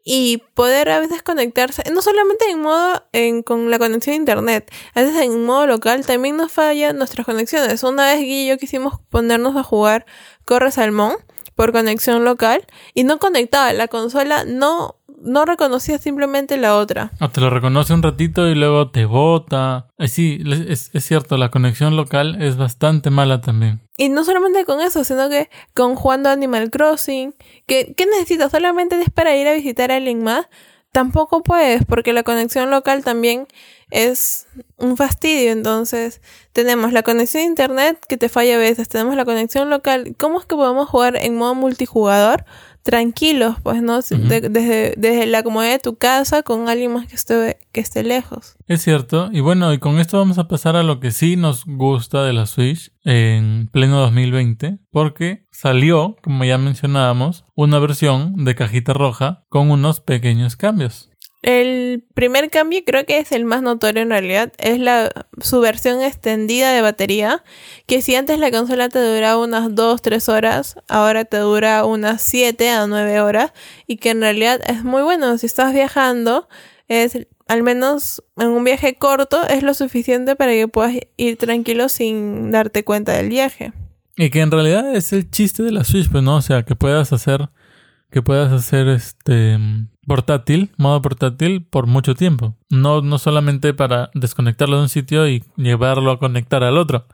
y 0.04 0.44
poder 0.54 0.90
a 0.90 1.00
veces 1.00 1.22
conectarse, 1.22 1.84
no 1.92 2.02
solamente 2.02 2.50
en 2.50 2.62
modo 2.62 3.04
en, 3.12 3.44
con 3.44 3.70
la 3.70 3.78
conexión 3.78 4.14
a 4.14 4.18
internet, 4.18 4.72
a 4.96 5.02
veces 5.02 5.22
en 5.22 5.46
modo 5.46 5.68
local 5.68 6.06
también 6.06 6.38
nos 6.38 6.52
fallan 6.52 6.98
nuestras 6.98 7.26
conexiones. 7.26 7.84
Una 7.84 8.06
vez 8.06 8.20
Guille 8.20 8.44
y 8.44 8.48
yo 8.48 8.58
quisimos 8.58 9.00
ponernos 9.10 9.56
a 9.56 9.64
jugar 9.64 10.06
Corre 10.46 10.72
Salmón, 10.72 11.18
por 11.60 11.74
conexión 11.74 12.24
local 12.24 12.66
y 12.94 13.04
no 13.04 13.20
conectaba. 13.20 13.74
La 13.74 13.90
consola 13.90 14.46
no, 14.46 14.96
no 15.22 15.46
reconocía 15.46 15.98
simplemente 15.98 16.58
la 16.58 16.76
otra. 16.76 17.12
O 17.20 17.30
te 17.30 17.42
lo 17.42 17.50
reconoce 17.50 17.94
un 17.94 18.04
ratito 18.04 18.48
y 18.48 18.56
luego 18.56 18.92
te 18.92 19.06
bota. 19.06 19.88
Eh, 19.98 20.08
sí, 20.08 20.42
es, 20.68 20.90
es 20.94 21.06
cierto, 21.06 21.38
la 21.38 21.50
conexión 21.50 21.96
local 21.96 22.42
es 22.42 22.58
bastante 22.58 23.10
mala 23.10 23.42
también. 23.42 23.82
Y 23.98 24.10
no 24.10 24.24
solamente 24.24 24.64
con 24.66 24.80
eso, 24.80 25.04
sino 25.04 25.30
que 25.30 25.50
con 25.74 25.96
jugando 25.96 26.30
Animal 26.30 26.70
Crossing. 26.72 27.36
que 27.68 27.94
¿Qué 27.96 28.06
necesitas? 28.06 28.52
Solamente 28.52 29.00
es 29.02 29.10
para 29.10 29.36
ir 29.36 29.48
a 29.48 29.54
visitar 29.54 29.92
a 29.92 29.98
alguien 29.98 30.24
más. 30.24 30.48
Tampoco 30.92 31.44
puedes, 31.44 31.86
porque 31.86 32.14
la 32.14 32.24
conexión 32.24 32.72
local 32.72 33.04
también 33.04 33.48
es 33.92 34.48
un 34.78 34.98
fastidio. 34.98 35.52
Entonces, 35.52 36.22
tenemos 36.54 36.94
la 36.94 37.04
conexión 37.04 37.44
a 37.44 37.46
internet 37.46 38.00
que 38.08 38.18
te 38.18 38.30
falla 38.30 38.56
a 38.56 38.58
veces, 38.58 38.90
tenemos 38.90 39.16
la 39.16 39.26
conexión 39.26 39.70
local. 39.70 40.16
¿Cómo 40.18 40.40
es 40.40 40.46
que 40.46 40.56
podemos 40.56 40.90
jugar 40.90 41.16
en 41.16 41.36
modo 41.36 41.54
multijugador? 41.54 42.46
Tranquilos, 42.90 43.58
pues, 43.62 43.84
¿no? 43.84 44.00
desde, 44.02 44.50
desde 44.98 45.26
la 45.28 45.44
comodidad 45.44 45.74
de 45.74 45.80
tu 45.80 45.96
casa 45.96 46.42
con 46.42 46.70
alguien 46.70 46.92
más 46.92 47.06
que 47.06 47.16
esté, 47.16 47.60
que 47.72 47.82
esté 47.82 48.02
lejos. 48.02 48.56
Es 48.66 48.82
cierto. 48.82 49.30
Y 49.32 49.42
bueno, 49.42 49.72
y 49.74 49.78
con 49.78 50.00
esto 50.00 50.18
vamos 50.18 50.40
a 50.40 50.48
pasar 50.48 50.76
a 50.76 50.82
lo 50.82 51.00
que 51.00 51.12
sí 51.12 51.36
nos 51.36 51.66
gusta 51.66 52.24
de 52.24 52.34
la 52.34 52.48
Switch 52.48 52.92
en 53.04 53.70
pleno 53.72 54.00
2020, 54.00 54.80
porque 54.90 55.46
salió, 55.52 56.16
como 56.24 56.46
ya 56.46 56.58
mencionábamos, 56.58 57.46
una 57.54 57.78
versión 57.78 58.44
de 58.44 58.56
cajita 58.56 58.94
roja 58.94 59.46
con 59.50 59.70
unos 59.70 60.00
pequeños 60.00 60.56
cambios. 60.56 61.09
El 61.42 62.04
primer 62.14 62.50
cambio 62.50 62.82
creo 62.86 63.06
que 63.06 63.18
es 63.18 63.32
el 63.32 63.46
más 63.46 63.62
notorio 63.62 64.02
en 64.02 64.10
realidad, 64.10 64.52
es 64.58 64.78
la 64.78 65.10
su 65.42 65.62
versión 65.62 66.02
extendida 66.02 66.74
de 66.74 66.82
batería, 66.82 67.44
que 67.86 68.02
si 68.02 68.16
antes 68.16 68.40
la 68.40 68.52
consola 68.52 68.90
te 68.90 69.00
duraba 69.00 69.42
unas 69.42 69.70
2-3 69.70 70.28
horas, 70.28 70.76
ahora 70.90 71.24
te 71.24 71.38
dura 71.38 71.86
unas 71.86 72.22
7 72.22 72.70
a 72.70 72.88
9 72.88 73.22
horas 73.22 73.54
y 73.88 73.98
que 73.98 74.10
en 74.10 74.20
realidad 74.20 74.60
es 74.68 74.84
muy 74.84 75.02
bueno, 75.02 75.38
si 75.38 75.46
estás 75.46 75.74
viajando, 75.74 76.50
es 76.90 77.18
al 77.48 77.64
menos 77.64 78.22
en 78.38 78.50
un 78.50 78.64
viaje 78.64 78.96
corto 78.96 79.48
es 79.48 79.64
lo 79.64 79.74
suficiente 79.74 80.36
para 80.36 80.52
que 80.52 80.68
puedas 80.68 80.94
ir 81.18 81.38
tranquilo 81.38 81.88
sin 81.90 82.52
darte 82.52 82.84
cuenta 82.84 83.14
del 83.14 83.30
viaje. 83.30 83.72
Y 84.18 84.30
que 84.30 84.42
en 84.42 84.52
realidad 84.52 84.94
es 84.94 85.14
el 85.14 85.32
chiste 85.32 85.64
de 85.64 85.72
la 85.72 85.86
Switch, 85.86 86.12
pues 86.12 86.22
no, 86.22 86.36
o 86.36 86.42
sea, 86.42 86.64
que 86.64 86.76
puedas 86.76 87.14
hacer 87.14 87.50
que 88.12 88.22
puedas 88.22 88.52
hacer 88.52 88.88
este 88.88 89.58
portátil, 90.10 90.72
modo 90.78 91.02
portátil, 91.02 91.64
por 91.64 91.86
mucho 91.86 92.16
tiempo. 92.16 92.56
No, 92.70 93.02
no 93.02 93.20
solamente 93.20 93.74
para 93.74 94.10
desconectarlo 94.14 94.76
de 94.78 94.82
un 94.82 94.90
sitio 94.90 95.28
y 95.28 95.44
llevarlo 95.56 96.12
a 96.12 96.20
conectar 96.20 96.64
al 96.64 96.78
otro. 96.78 97.06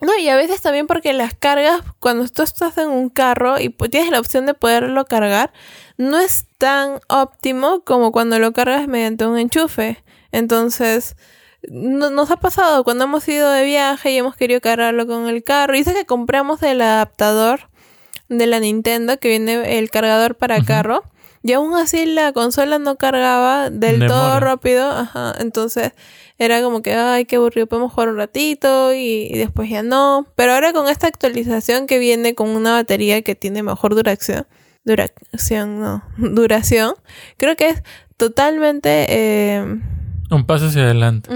No, 0.00 0.16
y 0.18 0.28
a 0.30 0.36
veces 0.36 0.62
también 0.62 0.86
porque 0.86 1.12
las 1.12 1.34
cargas, 1.34 1.82
cuando 1.98 2.26
tú 2.28 2.42
estás 2.42 2.78
en 2.78 2.88
un 2.88 3.10
carro 3.10 3.60
y 3.60 3.68
tienes 3.68 4.10
la 4.10 4.18
opción 4.18 4.46
de 4.46 4.54
poderlo 4.54 5.04
cargar, 5.04 5.52
no 5.98 6.18
es 6.18 6.46
tan 6.56 7.00
óptimo 7.08 7.84
como 7.84 8.10
cuando 8.10 8.38
lo 8.38 8.52
cargas 8.52 8.88
mediante 8.88 9.26
un 9.26 9.36
enchufe. 9.38 10.02
Entonces, 10.32 11.16
nos 11.68 12.30
ha 12.30 12.38
pasado 12.38 12.82
cuando 12.82 13.04
hemos 13.04 13.28
ido 13.28 13.50
de 13.50 13.64
viaje 13.64 14.12
y 14.12 14.16
hemos 14.16 14.36
querido 14.36 14.62
cargarlo 14.62 15.06
con 15.06 15.28
el 15.28 15.44
carro. 15.44 15.76
Y 15.76 15.80
es 15.80 15.92
que 15.92 16.06
compramos 16.06 16.62
el 16.62 16.80
adaptador 16.80 17.68
de 18.30 18.46
la 18.46 18.58
Nintendo 18.58 19.18
que 19.18 19.28
viene 19.28 19.78
el 19.78 19.90
cargador 19.90 20.36
para 20.36 20.64
carro. 20.64 21.04
Y 21.42 21.52
aún 21.52 21.74
así 21.74 22.06
la 22.06 22.32
consola 22.32 22.78
no 22.78 22.96
cargaba 22.96 23.70
del 23.70 24.06
todo 24.06 24.40
rápido. 24.40 24.90
Ajá. 24.90 25.34
Entonces 25.38 25.92
era 26.38 26.62
como 26.62 26.82
que, 26.82 26.94
ay, 26.94 27.24
qué 27.24 27.36
aburrido, 27.36 27.66
podemos 27.66 27.92
jugar 27.92 28.08
un 28.10 28.16
ratito 28.16 28.92
y, 28.94 29.30
después 29.34 29.68
ya 29.70 29.82
no. 29.82 30.26
Pero 30.36 30.52
ahora 30.52 30.72
con 30.72 30.88
esta 30.88 31.06
actualización 31.06 31.86
que 31.86 31.98
viene 31.98 32.34
con 32.34 32.50
una 32.50 32.72
batería 32.72 33.22
que 33.22 33.34
tiene 33.34 33.62
mejor 33.62 33.94
duración. 33.94 34.46
Duración, 34.84 35.80
no. 35.80 36.02
Duración. 36.16 36.94
Creo 37.36 37.56
que 37.56 37.68
es 37.70 37.82
totalmente... 38.16 39.06
Eh, 39.08 39.80
un 40.30 40.46
paso 40.46 40.66
hacia 40.66 40.82
adelante. 40.84 41.28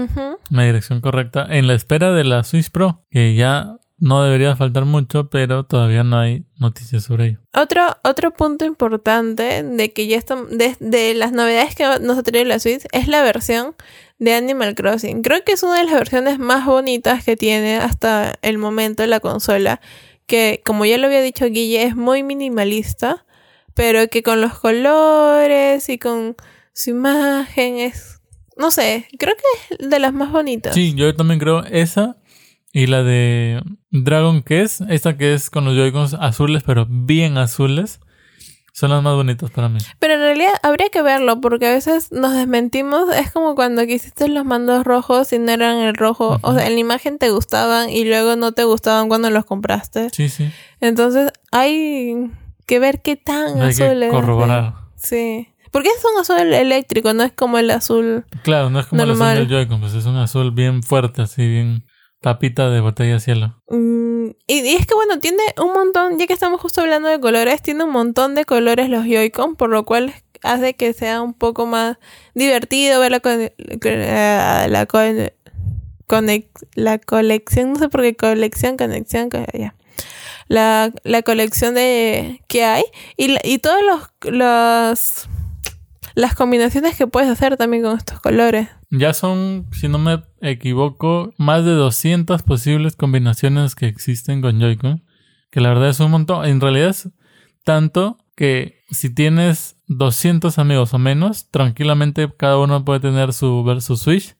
Una 0.49 0.63
dirección 0.63 1.01
correcta. 1.01 1.45
En 1.49 1.67
la 1.67 1.73
espera 1.73 2.13
de 2.13 2.23
la 2.23 2.43
Switch 2.43 2.71
Pro, 2.71 3.03
que 3.11 3.35
ya 3.35 3.75
no 3.97 4.23
debería 4.23 4.55
faltar 4.55 4.85
mucho, 4.85 5.29
pero 5.29 5.65
todavía 5.65 6.03
no 6.03 6.19
hay 6.19 6.45
noticias 6.59 7.03
sobre 7.03 7.27
ello. 7.27 7.39
Otro, 7.53 7.97
otro 8.03 8.31
punto 8.31 8.65
importante 8.65 9.63
de 9.63 9.93
que 9.93 10.07
ya 10.07 10.17
están, 10.17 10.47
de, 10.57 11.13
las 11.15 11.31
novedades 11.31 11.75
que 11.75 11.85
nos 12.01 12.17
ha 12.17 12.23
traído 12.23 12.47
la 12.47 12.59
Switch 12.59 12.83
es 12.91 13.07
la 13.07 13.21
versión 13.23 13.75
de 14.19 14.33
Animal 14.33 14.75
Crossing. 14.75 15.21
Creo 15.21 15.43
que 15.45 15.53
es 15.53 15.63
una 15.63 15.77
de 15.79 15.85
las 15.85 15.93
versiones 15.93 16.39
más 16.39 16.65
bonitas 16.65 17.23
que 17.23 17.37
tiene 17.37 17.77
hasta 17.77 18.35
el 18.41 18.57
momento 18.57 19.05
la 19.05 19.19
consola. 19.19 19.79
Que, 20.25 20.61
como 20.65 20.85
ya 20.85 20.97
lo 20.97 21.07
había 21.07 21.21
dicho 21.21 21.45
Guille, 21.45 21.83
es 21.83 21.95
muy 21.95 22.23
minimalista, 22.23 23.25
pero 23.75 24.09
que 24.09 24.23
con 24.23 24.41
los 24.41 24.57
colores 24.59 25.87
y 25.89 25.97
con 25.97 26.35
su 26.73 26.89
imagen 26.89 27.77
es. 27.77 28.19
No 28.57 28.71
sé, 28.71 29.07
creo 29.19 29.35
que 29.35 29.75
es 29.75 29.89
de 29.89 29.99
las 29.99 30.13
más 30.13 30.31
bonitas. 30.31 30.73
Sí, 30.73 30.93
yo 30.95 31.13
también 31.15 31.39
creo 31.39 31.63
esa 31.65 32.17
y 32.75 32.87
la 32.87 33.03
de 33.03 33.63
Dragon 33.89 34.43
Quest, 34.43 34.81
esta 34.89 35.17
que 35.17 35.33
es 35.33 35.49
con 35.49 35.63
los 35.63 35.75
Joy-Cons 35.75 36.15
azules, 36.15 36.61
pero 36.65 36.85
bien 36.89 37.37
azules, 37.37 38.01
son 38.73 38.89
las 38.89 39.01
más 39.01 39.15
bonitas 39.15 39.49
para 39.49 39.69
mí. 39.69 39.79
Pero 39.97 40.15
en 40.15 40.19
realidad 40.19 40.51
habría 40.61 40.89
que 40.89 41.01
verlo, 41.01 41.39
porque 41.39 41.67
a 41.67 41.71
veces 41.71 42.11
nos 42.11 42.33
desmentimos. 42.33 43.15
Es 43.15 43.31
como 43.31 43.55
cuando 43.55 43.85
quisiste 43.85 44.27
los 44.27 44.43
mandos 44.43 44.83
rojos 44.83 45.31
y 45.31 45.39
no 45.39 45.53
eran 45.53 45.77
el 45.77 45.95
rojo. 45.95 46.37
O 46.41 46.53
sea, 46.53 46.67
en 46.67 46.73
la 46.73 46.79
imagen 46.81 47.17
te 47.17 47.29
gustaban 47.29 47.89
y 47.89 48.03
luego 48.03 48.35
no 48.35 48.51
te 48.51 48.65
gustaban 48.65 49.07
cuando 49.07 49.29
los 49.29 49.45
compraste. 49.45 50.09
Sí, 50.09 50.27
sí. 50.27 50.51
Entonces 50.81 51.31
hay 51.53 52.29
que 52.65 52.79
ver 52.79 53.01
qué 53.01 53.15
tan 53.15 53.61
hay 53.61 53.69
azul 53.69 54.01
que 54.01 54.09
corroborar. 54.09 54.73
Sí. 54.97 55.47
Porque 55.71 55.87
es 55.87 56.03
un 56.03 56.19
azul 56.19 56.53
eléctrico, 56.53 57.13
no 57.13 57.23
es 57.23 57.31
como 57.31 57.57
el 57.57 57.71
azul. 57.71 58.25
Claro, 58.43 58.69
no 58.69 58.81
es 58.81 58.87
como 58.87 59.01
el 59.01 59.11
azul 59.11 59.27
del 59.27 59.47
Joy-Con, 59.47 59.79
pues 59.79 59.93
es 59.93 60.05
un 60.05 60.17
azul 60.17 60.51
bien 60.51 60.83
fuerte, 60.83 61.21
así 61.21 61.47
bien. 61.47 61.85
Tapita 62.25 62.71
de 62.71 62.81
botella 62.81 63.19
cielo. 63.19 63.53
Mm, 63.69 64.29
y, 64.47 64.73
es 64.73 64.87
que 64.87 64.95
bueno, 64.95 65.19
tiene 65.19 65.43
un 65.61 65.73
montón, 65.73 66.17
ya 66.17 66.25
que 66.25 66.33
estamos 66.33 66.59
justo 66.59 66.81
hablando 66.81 67.07
de 67.07 67.19
colores, 67.19 67.61
tiene 67.61 67.83
un 67.83 67.91
montón 67.91 68.33
de 68.33 68.45
colores 68.45 68.89
los 68.89 69.05
Joy-Con, 69.05 69.55
por 69.55 69.69
lo 69.69 69.85
cual 69.85 70.11
hace 70.41 70.73
que 70.73 70.93
sea 70.93 71.21
un 71.21 71.35
poco 71.35 71.67
más 71.67 71.99
divertido 72.33 72.99
ver 72.99 73.11
la, 73.11 73.21
eh, 73.23 73.53
la, 74.67 74.87
la 76.73 76.97
colección, 76.97 77.73
no 77.73 77.77
sé 77.77 77.89
por 77.89 78.01
qué 78.01 78.15
colección, 78.15 78.75
conexión, 78.75 79.29
ya. 79.53 79.75
La, 80.47 80.91
la 81.03 81.21
colección 81.21 81.75
de 81.75 82.41
que 82.47 82.63
hay 82.63 82.85
y, 83.17 83.35
y 83.43 83.59
todos 83.59 83.83
los, 83.83 84.33
los 84.33 85.29
las 86.15 86.33
combinaciones 86.33 86.97
que 86.97 87.07
puedes 87.07 87.29
hacer 87.29 87.57
también 87.57 87.83
con 87.83 87.97
estos 87.97 88.19
colores. 88.21 88.69
Ya 88.89 89.13
son, 89.13 89.67
si 89.73 89.87
no 89.87 89.99
me 89.99 90.23
equivoco, 90.41 91.33
más 91.37 91.63
de 91.65 91.71
200 91.71 92.41
posibles 92.43 92.95
combinaciones 92.95 93.75
que 93.75 93.87
existen 93.87 94.41
con 94.41 94.59
Joy-Con. 94.59 95.03
Que 95.51 95.61
la 95.61 95.69
verdad 95.69 95.89
es 95.89 95.99
un 95.99 96.11
montón. 96.11 96.45
En 96.45 96.61
realidad 96.61 96.89
es 96.89 97.09
tanto 97.63 98.17
que 98.35 98.83
si 98.89 99.13
tienes 99.13 99.77
200 99.87 100.57
amigos 100.57 100.93
o 100.93 100.99
menos, 100.99 101.49
tranquilamente 101.51 102.31
cada 102.35 102.57
uno 102.57 102.83
puede 102.83 103.01
tener 103.01 103.33
su 103.33 103.63
versus 103.63 104.01
Switch 104.01 104.35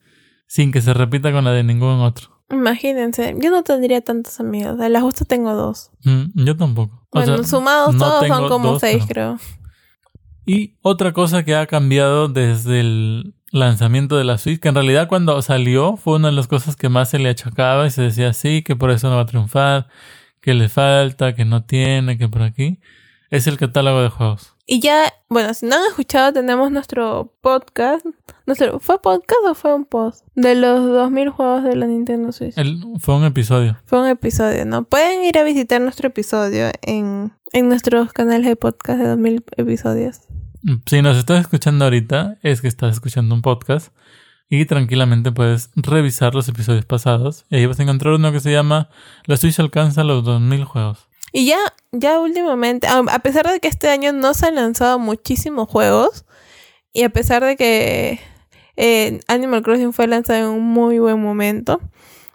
sin 0.47 0.71
que 0.71 0.81
se 0.81 0.93
repita 0.93 1.31
con 1.31 1.43
la 1.43 1.51
de 1.51 1.63
ningún 1.63 1.99
otro. 1.99 2.29
Imagínense, 2.49 3.35
yo 3.39 3.49
no 3.49 3.63
tendría 3.63 4.01
tantos 4.01 4.39
amigos. 4.39 4.77
De 4.77 4.89
las 4.89 5.01
justo 5.01 5.25
tengo 5.25 5.53
dos. 5.53 5.91
Mm, 6.03 6.45
yo 6.45 6.55
tampoco. 6.55 7.07
Bueno, 7.11 7.43
sumados 7.43 7.97
todos 7.97 8.27
son 8.27 8.47
como 8.47 8.79
seis, 8.79 9.03
creo. 9.07 9.39
Y 10.45 10.75
otra 10.81 11.12
cosa 11.12 11.43
que 11.43 11.55
ha 11.55 11.65
cambiado 11.65 12.27
desde 12.27 12.79
el 12.81 13.34
lanzamiento 13.51 14.17
de 14.17 14.25
la 14.25 14.38
Switch, 14.38 14.60
que 14.60 14.67
en 14.67 14.75
realidad 14.75 15.08
cuando 15.08 15.41
salió 15.41 15.97
fue 15.97 16.17
una 16.17 16.27
de 16.29 16.36
las 16.36 16.47
cosas 16.47 16.75
que 16.75 16.89
más 16.89 17.10
se 17.10 17.19
le 17.19 17.29
achacaba 17.29 17.88
y 17.88 17.91
se 17.91 18.03
decía 18.03 18.34
sí, 18.34 18.62
que 18.62 18.75
por 18.75 18.91
eso 18.91 19.10
no 19.10 19.15
va 19.15 19.23
a 19.23 19.25
triunfar, 19.25 19.88
que 20.41 20.53
le 20.53 20.69
falta, 20.69 21.34
que 21.34 21.45
no 21.45 21.63
tiene, 21.63 22.17
que 22.17 22.27
por 22.27 22.43
aquí, 22.43 22.79
es 23.29 23.47
el 23.47 23.57
catálogo 23.57 24.01
de 24.01 24.09
juegos. 24.09 24.55
Y 24.67 24.79
ya, 24.79 25.13
bueno, 25.29 25.53
si 25.53 25.65
no 25.67 25.75
han 25.75 25.85
escuchado, 25.88 26.33
tenemos 26.33 26.71
nuestro 26.71 27.33
podcast. 27.41 28.05
Nuestro, 28.47 28.79
¿Fue 28.79 29.01
podcast 29.01 29.41
o 29.47 29.55
fue 29.55 29.73
un 29.73 29.85
post? 29.85 30.25
De 30.35 30.55
los 30.55 30.85
2000 30.85 31.29
juegos 31.29 31.63
de 31.63 31.75
la 31.75 31.85
Nintendo 31.85 32.31
Switch. 32.31 32.55
fue 32.99 33.15
un 33.15 33.25
episodio. 33.25 33.77
Fue 33.85 33.99
un 33.99 34.07
episodio, 34.07 34.65
¿no? 34.65 34.83
Pueden 34.83 35.23
ir 35.23 35.38
a 35.38 35.43
visitar 35.43 35.81
nuestro 35.81 36.07
episodio 36.07 36.71
en, 36.81 37.31
en 37.53 37.69
nuestros 37.69 38.11
canales 38.13 38.47
de 38.47 38.55
podcast 38.55 38.99
de 38.99 39.07
2000 39.07 39.43
episodios. 39.57 40.21
Si 40.88 41.01
nos 41.03 41.17
estás 41.17 41.41
escuchando 41.41 41.85
ahorita, 41.85 42.39
es 42.41 42.61
que 42.61 42.67
estás 42.67 42.93
escuchando 42.93 43.35
un 43.35 43.43
podcast 43.43 43.93
y 44.49 44.65
tranquilamente 44.65 45.31
puedes 45.31 45.69
revisar 45.75 46.33
los 46.33 46.47
episodios 46.47 46.85
pasados 46.85 47.45
y 47.49 47.57
ahí 47.57 47.65
vas 47.65 47.79
a 47.79 47.83
encontrar 47.83 48.13
uno 48.13 48.31
que 48.31 48.39
se 48.39 48.51
llama 48.51 48.89
La 49.25 49.38
Switch 49.38 49.59
alcanza 49.59 50.03
los 50.03 50.23
2000 50.23 50.63
juegos. 50.65 51.07
Y 51.31 51.45
ya, 51.45 51.57
ya 51.91 52.19
últimamente, 52.19 52.88
a 52.88 53.19
pesar 53.19 53.49
de 53.49 53.59
que 53.59 53.67
este 53.67 53.89
año 53.89 54.13
no 54.13 54.33
se 54.33 54.47
han 54.47 54.55
lanzado 54.55 54.99
muchísimos 54.99 55.67
juegos 55.69 56.25
y 56.93 57.03
a 57.03 57.09
pesar 57.09 57.43
de 57.43 57.57
que 57.57 58.19
eh, 58.77 59.19
Animal 59.27 59.61
Crossing 59.61 59.93
fue 59.93 60.07
lanzado 60.07 60.39
en 60.39 60.45
un 60.45 60.63
muy 60.63 60.99
buen 60.99 61.21
momento, 61.21 61.81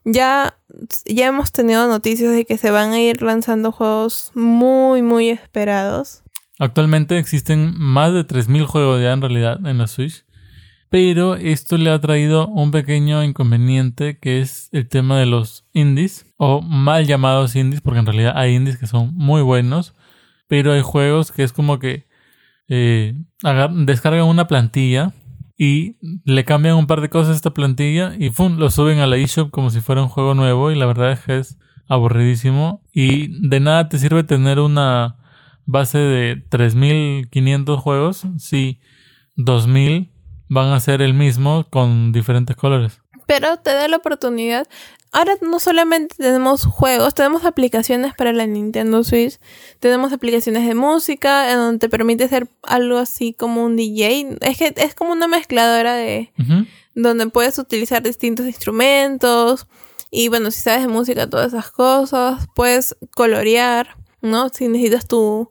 ya, 0.05 0.59
ya 1.07 1.29
hemos 1.29 1.53
tenido 1.53 1.87
noticias 1.88 2.33
de 2.33 2.44
que 2.44 2.59
se 2.59 2.70
van 2.70 2.92
a 2.92 3.00
ir 3.00 3.22
lanzando 3.22 3.72
juegos 3.72 4.33
muy, 4.35 5.03
muy 5.03 5.31
esperados. 5.31 6.22
Actualmente 6.59 7.18
existen 7.18 7.74
más 7.79 8.12
de 8.12 8.26
3.000 8.26 8.66
juegos 8.66 9.03
ya 9.03 9.12
en 9.12 9.22
realidad 9.22 9.66
en 9.66 9.79
la 9.79 9.87
Switch. 9.87 10.24
Pero 10.90 11.37
esto 11.37 11.79
le 11.79 11.90
ha 11.90 12.00
traído 12.00 12.48
un 12.48 12.72
pequeño 12.72 13.22
inconveniente 13.22 14.18
que 14.18 14.40
es 14.40 14.68
el 14.72 14.88
tema 14.88 15.18
de 15.18 15.26
los 15.26 15.64
indies 15.72 16.26
o 16.37 16.61
mal 16.61 17.07
llamados 17.07 17.57
indies 17.57 17.81
porque 17.81 18.00
en 18.00 18.07
realidad 18.07 18.33
hay 18.37 18.55
indies 18.55 18.76
que 18.76 18.87
son 18.87 19.14
muy 19.14 19.42
buenos 19.42 19.94
pero 20.50 20.72
hay 20.72 20.83
juegos 20.83 21.31
que 21.31 21.44
es 21.44 21.53
como 21.53 21.79
que 21.79 22.09
eh, 22.66 23.14
descargan 23.70 24.24
una 24.24 24.48
plantilla 24.48 25.14
y 25.57 25.96
le 26.24 26.44
cambian 26.44 26.74
un 26.74 26.88
par 26.88 27.00
de 27.00 27.09
cosas 27.09 27.35
a 27.35 27.37
esta 27.37 27.55
plantilla 27.55 28.14
y 28.18 28.31
¡fum! 28.31 28.59
lo 28.59 28.68
suben 28.68 28.98
a 28.98 29.07
la 29.07 29.16
eShop 29.16 29.50
como 29.53 29.70
si 29.70 29.81
fuera 29.81 30.03
un 30.03 30.09
juego 30.09 30.35
nuevo 30.35 30.72
y 30.72 30.74
la 30.74 30.87
verdad 30.87 31.12
es 31.12 31.20
que 31.20 31.38
es 31.38 31.59
aburridísimo 31.87 32.83
y 32.92 33.48
de 33.48 33.61
nada 33.61 33.88
te 33.88 33.98
sirve 33.98 34.24
tener 34.24 34.59
una 34.59 35.18
base 35.66 35.98
de 35.98 36.44
3500 36.48 37.79
juegos 37.79 38.26
si 38.38 38.81
2000 39.37 40.10
van 40.50 40.72
a 40.72 40.80
ser 40.80 41.00
el 41.00 41.14
mismo 41.14 41.64
con 41.70 42.12
diferentes 42.12 42.56
colores. 42.56 43.00
Pero 43.26 43.56
te 43.58 43.72
da 43.72 43.88
la 43.88 43.96
oportunidad. 43.96 44.66
Ahora 45.12 45.34
no 45.40 45.58
solamente 45.60 46.16
tenemos 46.18 46.64
juegos, 46.66 47.14
tenemos 47.14 47.44
aplicaciones 47.44 48.14
para 48.14 48.32
la 48.32 48.46
Nintendo 48.46 49.02
Switch, 49.02 49.38
tenemos 49.78 50.12
aplicaciones 50.12 50.66
de 50.66 50.74
música 50.74 51.50
en 51.50 51.58
donde 51.58 51.78
te 51.78 51.88
permite 51.88 52.24
hacer 52.24 52.48
algo 52.62 52.98
así 52.98 53.32
como 53.32 53.64
un 53.64 53.76
DJ. 53.76 54.38
Es 54.40 54.58
que 54.58 54.74
es 54.76 54.94
como 54.94 55.12
una 55.12 55.28
mezcladora 55.28 55.94
de 55.94 56.32
donde 56.94 57.28
puedes 57.28 57.58
utilizar 57.58 58.02
distintos 58.02 58.46
instrumentos 58.46 59.66
y 60.10 60.28
bueno, 60.28 60.50
si 60.50 60.60
sabes 60.60 60.82
de 60.82 60.88
música, 60.88 61.30
todas 61.30 61.52
esas 61.52 61.70
cosas, 61.70 62.48
puedes 62.54 62.96
colorear, 63.14 63.96
¿no? 64.20 64.48
Si 64.48 64.66
necesitas 64.66 65.06
tu 65.06 65.48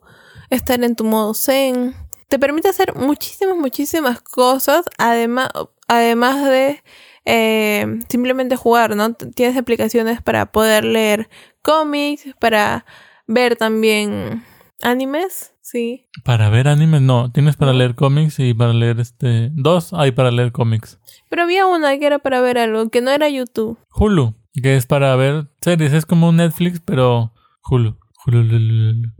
estar 0.50 0.82
en 0.84 0.94
tu 0.94 1.04
modo 1.04 1.32
zen 1.32 1.94
te 2.30 2.38
permite 2.38 2.68
hacer 2.68 2.94
muchísimas, 2.94 3.56
muchísimas 3.56 4.22
cosas, 4.22 4.84
además, 4.98 5.50
además 5.88 6.44
de 6.44 6.80
eh, 7.24 7.98
simplemente 8.08 8.54
jugar, 8.54 8.94
¿no? 8.94 9.12
Tienes 9.14 9.56
aplicaciones 9.56 10.22
para 10.22 10.52
poder 10.52 10.84
leer 10.84 11.28
cómics, 11.60 12.28
para 12.38 12.86
ver 13.26 13.56
también 13.56 14.44
animes, 14.80 15.54
sí. 15.60 16.06
Para 16.24 16.48
ver 16.50 16.68
animes, 16.68 17.02
no. 17.02 17.32
Tienes 17.32 17.56
para 17.56 17.72
leer 17.72 17.96
cómics 17.96 18.38
y 18.38 18.54
para 18.54 18.72
leer 18.72 19.00
este. 19.00 19.50
Dos 19.52 19.92
hay 19.92 20.12
para 20.12 20.30
leer 20.30 20.52
cómics. 20.52 21.00
Pero 21.28 21.42
había 21.42 21.66
una 21.66 21.98
que 21.98 22.06
era 22.06 22.20
para 22.20 22.40
ver 22.40 22.58
algo, 22.58 22.90
que 22.90 23.00
no 23.00 23.10
era 23.10 23.28
YouTube. 23.28 23.76
Hulu, 23.92 24.36
que 24.62 24.76
es 24.76 24.86
para 24.86 25.16
ver 25.16 25.48
series. 25.60 25.92
Es 25.92 26.06
como 26.06 26.28
un 26.28 26.36
Netflix, 26.36 26.78
pero 26.78 27.32
Hulu. 27.68 27.98
Hulu. 28.24 29.12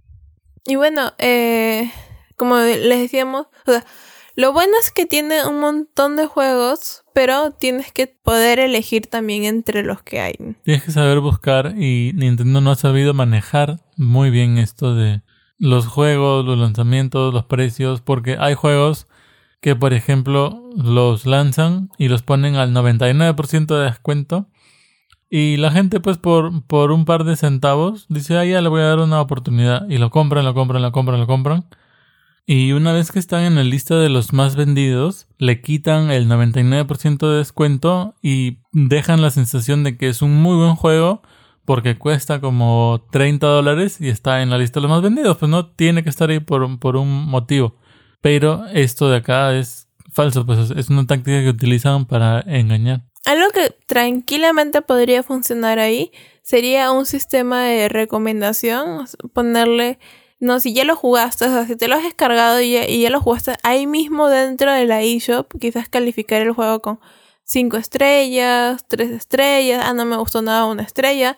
Y 0.65 0.77
bueno, 0.77 1.13
eh 1.19 1.91
como 2.41 2.57
les 2.57 2.99
decíamos, 2.99 3.49
o 3.67 3.71
sea, 3.71 3.85
lo 4.35 4.55
bueno 4.55 4.73
es 4.81 4.91
que 4.91 5.05
tiene 5.05 5.47
un 5.47 5.61
montón 5.61 6.17
de 6.17 6.25
juegos, 6.25 7.05
pero 7.13 7.51
tienes 7.51 7.93
que 7.93 8.07
poder 8.07 8.59
elegir 8.59 9.09
también 9.09 9.45
entre 9.45 9.83
los 9.83 10.03
que 10.03 10.21
hay. 10.21 10.33
Tienes 10.63 10.83
que 10.83 10.91
saber 10.91 11.21
buscar 11.21 11.75
y 11.77 12.13
Nintendo 12.15 12.63
no 12.63 12.71
ha 12.71 12.77
sabido 12.77 13.13
manejar 13.13 13.81
muy 13.99 14.31
bien 14.31 14.57
esto 14.57 14.95
de 14.95 15.21
los 15.59 15.87
juegos, 15.87 16.47
los 16.47 16.59
lanzamientos, 16.59 17.35
los 17.35 17.45
precios, 17.45 18.01
porque 18.01 18.39
hay 18.41 18.55
juegos 18.55 19.07
que 19.61 19.77
por 19.77 19.93
ejemplo 19.93 20.63
los 20.75 21.27
lanzan 21.27 21.91
y 21.99 22.09
los 22.09 22.23
ponen 22.23 22.57
al 22.57 22.73
99% 22.73 23.67
de 23.67 23.85
descuento. 23.85 24.49
Y 25.29 25.59
la 25.59 25.73
gente 25.73 26.01
pues 26.01 26.17
por, 26.17 26.65
por 26.65 26.91
un 26.91 27.05
par 27.05 27.25
de 27.25 27.37
centavos 27.37 28.07
dice, 28.09 28.39
ah, 28.39 28.47
ya 28.47 28.63
le 28.63 28.71
voy 28.71 28.81
a 28.81 28.87
dar 28.87 29.01
una 29.01 29.21
oportunidad 29.21 29.87
y 29.91 29.99
lo 29.99 30.09
compran, 30.09 30.47
lo 30.47 30.55
compran, 30.55 30.81
lo 30.81 30.91
compran, 30.91 31.21
lo 31.21 31.27
compran 31.27 31.67
y 32.53 32.73
una 32.73 32.93
vez 32.93 33.13
que 33.13 33.21
están 33.21 33.45
en 33.45 33.55
la 33.55 33.63
lista 33.63 33.95
de 33.95 34.09
los 34.09 34.33
más 34.33 34.57
vendidos, 34.57 35.29
le 35.39 35.61
quitan 35.61 36.11
el 36.11 36.27
99% 36.27 37.31
de 37.31 37.39
descuento 37.39 38.17
y 38.23 38.59
dejan 38.73 39.23
la 39.23 39.31
sensación 39.31 39.85
de 39.85 39.97
que 39.97 40.09
es 40.09 40.21
un 40.21 40.35
muy 40.35 40.57
buen 40.57 40.75
juego 40.75 41.23
porque 41.65 41.97
cuesta 41.97 42.41
como 42.41 43.07
30 43.13 43.47
dólares 43.47 44.01
y 44.01 44.09
está 44.09 44.43
en 44.43 44.51
la 44.51 44.59
lista 44.59 44.81
de 44.81 44.83
los 44.83 44.91
más 44.91 45.01
vendidos. 45.01 45.37
Pues 45.37 45.49
no 45.49 45.69
tiene 45.69 46.03
que 46.03 46.11
estar 46.11 46.29
ahí 46.29 46.41
por, 46.41 46.81
por 46.81 46.97
un 46.97 47.27
motivo. 47.27 47.77
Pero 48.21 48.67
esto 48.75 49.09
de 49.09 49.19
acá 49.19 49.55
es 49.55 49.87
falso, 50.13 50.45
pues 50.45 50.73
es 50.73 50.89
una 50.89 51.07
táctica 51.07 51.43
que 51.43 51.51
utilizan 51.51 52.05
para 52.05 52.41
engañar. 52.41 53.03
Algo 53.27 53.49
que 53.55 53.77
tranquilamente 53.87 54.83
podría 54.83 55.23
funcionar 55.23 55.79
ahí 55.79 56.11
sería 56.43 56.91
un 56.91 57.07
sistema 57.07 57.63
de 57.63 57.89
recomendación, 57.89 59.07
ponerle 59.33 60.01
no, 60.41 60.59
si 60.61 60.73
ya 60.75 60.85
lo 60.85 60.97
jugaste, 60.97 61.45
o 61.45 61.49
sea, 61.49 61.67
si 61.67 61.77
te 61.77 61.87
lo 61.89 61.97
has 61.97 62.03
descargado 62.03 62.61
y 62.61 63.01
ya, 63.01 63.11
lo 63.11 63.21
jugaste 63.21 63.55
ahí 63.63 63.87
mismo 63.87 64.29
dentro 64.29 64.73
de 64.73 64.87
la 64.87 65.03
eShop, 65.03 65.53
quizás 65.61 65.89
calificar 65.89 66.43
el 66.43 66.53
juego 66.53 66.81
con 66.81 67.01
5 67.45 67.77
estrellas, 67.77 68.85
3 68.89 69.11
estrellas, 69.11 69.85
ah, 69.87 69.93
no 69.95 70.05
me 70.07 70.17
gustó 70.17 70.43
nada 70.43 70.67
una 70.67 70.83
estrella, 70.83 71.37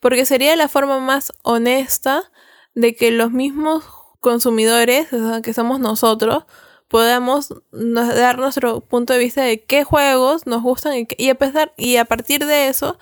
porque 0.00 0.24
sería 0.24 0.56
la 0.56 0.68
forma 0.68 1.00
más 1.00 1.32
honesta 1.42 2.30
de 2.74 2.94
que 2.94 3.10
los 3.10 3.32
mismos 3.32 3.84
consumidores, 4.20 5.12
o 5.12 5.30
sea, 5.30 5.42
que 5.42 5.52
somos 5.52 5.80
nosotros, 5.80 6.44
podamos 6.88 7.52
dar 7.72 8.38
nuestro 8.38 8.80
punto 8.80 9.12
de 9.14 9.18
vista 9.18 9.42
de 9.42 9.64
qué 9.64 9.84
juegos 9.84 10.46
nos 10.46 10.62
gustan 10.62 10.96
y, 10.96 11.08
y 11.18 11.30
a 11.30 11.36
y 11.76 11.96
a 11.96 12.04
partir 12.04 12.46
de 12.46 12.68
eso 12.68 12.98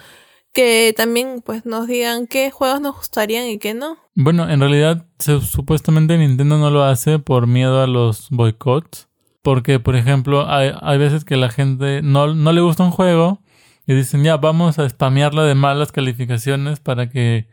que 0.53 0.95
también 0.97 1.43
pues 1.43 1.67
nos 1.67 1.87
digan 1.87 2.27
qué 2.27 2.51
juegos 2.51 2.81
nos 2.81 2.97
gustarían 2.97 3.47
y 3.47 3.59
qué 3.59 3.75
no. 3.75 4.02
Bueno, 4.15 4.51
en 4.51 4.61
realidad 4.61 5.07
supuestamente 5.19 6.19
Nintendo 6.19 6.59
no 6.59 6.71
lo 6.71 6.85
hace 6.85 7.19
por 7.19 7.47
miedo 7.47 7.83
a 7.83 7.87
los 7.87 8.29
boicots. 8.31 9.09
Porque, 9.43 9.81
por 9.81 9.97
ejemplo, 9.97 10.49
hay, 10.49 10.73
hay 10.81 10.99
veces 10.99 11.25
que 11.25 11.37
la 11.37 11.51
gente 11.51 12.01
no, 12.03 12.33
no 12.33 12.53
le 12.53 12.61
gusta 12.61 12.85
un 12.85 12.93
juego 12.93 13.43
y 13.87 13.95
dicen, 13.95 14.23
ya, 14.23 14.37
vamos 14.37 14.79
a 14.79 14.89
spamearla 14.89 15.45
de 15.45 15.57
malas 15.57 15.91
calificaciones 15.91 16.79
para 16.79 17.11
que 17.11 17.49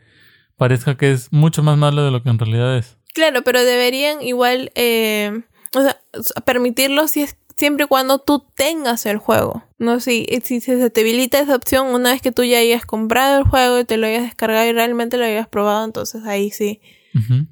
parezca 0.56 0.96
que 0.96 1.10
es 1.10 1.32
mucho 1.32 1.64
más 1.64 1.76
malo 1.76 2.04
de 2.04 2.12
lo 2.12 2.22
que 2.22 2.30
en 2.30 2.38
realidad 2.38 2.76
es. 2.76 2.96
Claro, 3.12 3.42
pero 3.42 3.64
deberían 3.64 4.22
igual, 4.22 4.70
eh, 4.76 5.42
o 5.74 5.82
sea, 5.82 6.00
permitirlo 6.44 7.08
si 7.08 7.22
es 7.22 7.36
siempre 7.60 7.84
y 7.84 7.88
cuando 7.88 8.18
tú 8.18 8.44
tengas 8.56 9.06
el 9.06 9.18
juego. 9.18 9.62
No 9.78 10.00
si, 10.00 10.26
si 10.42 10.60
se 10.60 10.90
te 10.90 11.00
habilita 11.02 11.38
esa 11.38 11.54
opción 11.54 11.88
una 11.88 12.10
vez 12.10 12.20
que 12.20 12.32
tú 12.32 12.42
ya 12.42 12.58
hayas 12.58 12.84
comprado 12.84 13.38
el 13.38 13.44
juego 13.44 13.78
y 13.78 13.84
te 13.84 13.96
lo 13.96 14.06
hayas 14.06 14.24
descargado 14.24 14.66
y 14.66 14.72
realmente 14.72 15.16
lo 15.16 15.24
hayas 15.24 15.46
probado, 15.46 15.84
entonces 15.84 16.24
ahí 16.24 16.50
sí 16.50 16.80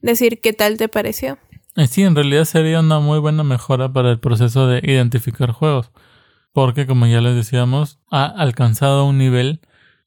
decir 0.02 0.40
qué 0.40 0.52
tal 0.52 0.76
te 0.76 0.88
pareció. 0.88 1.38
Eh, 1.76 1.86
sí, 1.86 2.02
en 2.02 2.14
realidad 2.14 2.44
sería 2.44 2.80
una 2.80 2.98
muy 2.98 3.18
buena 3.18 3.44
mejora 3.44 3.92
para 3.92 4.10
el 4.10 4.18
proceso 4.18 4.66
de 4.66 4.80
identificar 4.82 5.52
juegos. 5.52 5.90
Porque 6.52 6.86
como 6.86 7.06
ya 7.06 7.20
les 7.20 7.36
decíamos, 7.36 8.00
ha 8.10 8.24
alcanzado 8.24 9.04
un 9.04 9.18
nivel 9.18 9.60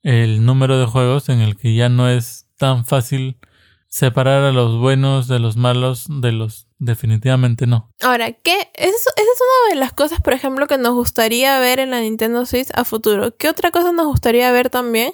el 0.04 0.46
número 0.46 0.80
de 0.80 0.86
juegos 0.86 1.30
en 1.30 1.40
el 1.40 1.56
que 1.56 1.76
ya 1.76 1.90
no 1.90 2.10
es 2.10 2.48
tan 2.58 2.86
fácil 2.86 3.38
separar 3.88 4.44
a 4.44 4.52
los 4.52 4.80
buenos 4.80 5.28
de 5.28 5.40
los 5.40 5.58
malos 5.58 6.08
de 6.10 6.32
los 6.32 6.68
definitivamente 6.82 7.68
no. 7.68 7.94
Ahora, 8.02 8.32
¿qué? 8.32 8.72
Esa 8.74 8.96
es, 8.96 9.06
una 9.16 9.74
de 9.74 9.80
las 9.80 9.94
cosas, 9.94 10.20
por 10.20 10.34
ejemplo, 10.34 10.66
que 10.66 10.80
nos 10.80 10.96
gustaría 10.96 11.60
ver 11.60 11.80
en 11.80 11.92
la 11.92 12.02
Nintendo 12.02 12.46
Switch 12.46 12.70
a 12.74 12.84
futuro. 12.84 13.38
¿Qué 13.38 13.48
otra 13.48 13.70
cosa 13.70 13.92
nos 13.92 14.08
gustaría 14.08 14.52
ver 14.52 14.72
también? 14.72 15.14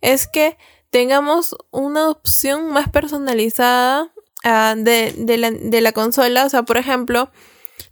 Es 0.00 0.26
que 0.26 0.56
tengamos 0.88 1.54
una 1.70 2.08
opción 2.08 2.72
más 2.72 2.88
personalizada 2.88 4.10
ah, 4.42 4.74
de, 4.76 5.36
la, 5.36 5.50
de 5.50 5.80
la 5.82 5.92
consola. 5.92 6.46
O 6.46 6.48
sea, 6.48 6.62
por 6.62 6.78
ejemplo, 6.78 7.30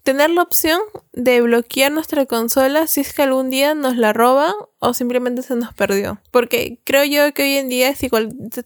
tener 0.03 0.31
la 0.31 0.43
opción 0.43 0.81
de 1.13 1.43
bloquear 1.43 1.93
nuestra 1.93 2.25
consola 2.25 2.87
si 2.87 3.03
es 3.03 3.13
que 3.13 3.23
algún 3.23 3.51
día 3.51 3.75
nos 3.75 3.99
la 3.99 4.15
roban 4.15 4.55
o 4.79 4.95
simplemente 4.95 5.43
se 5.43 5.57
nos 5.57 5.75
perdió. 5.75 6.23
Porque 6.31 6.81
creo 6.85 7.05
yo 7.05 7.35
que 7.35 7.43
hoy 7.43 7.57
en 7.59 7.69
día 7.69 7.95
si 7.95 8.09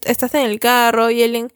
estás 0.04 0.32
en 0.34 0.42
el 0.42 0.60
carro 0.60 1.10
y 1.10 1.24
alguien 1.24 1.52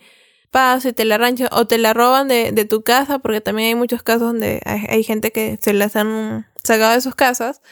pasa 0.50 0.88
y 0.88 0.92
te 0.92 1.04
la 1.04 1.16
arranchan 1.16 1.48
o 1.52 1.66
te 1.66 1.78
la 1.78 1.94
roban 1.94 2.28
de, 2.28 2.52
de, 2.52 2.64
tu 2.64 2.82
casa, 2.82 3.18
porque 3.18 3.40
también 3.40 3.68
hay 3.68 3.74
muchos 3.74 4.02
casos 4.02 4.22
donde 4.22 4.60
hay, 4.64 5.02
gente 5.02 5.32
que 5.32 5.58
se 5.60 5.72
las 5.72 5.96
han 5.96 6.46
sacado 6.62 6.92
de 6.92 7.00
sus 7.00 7.14
casas. 7.14 7.62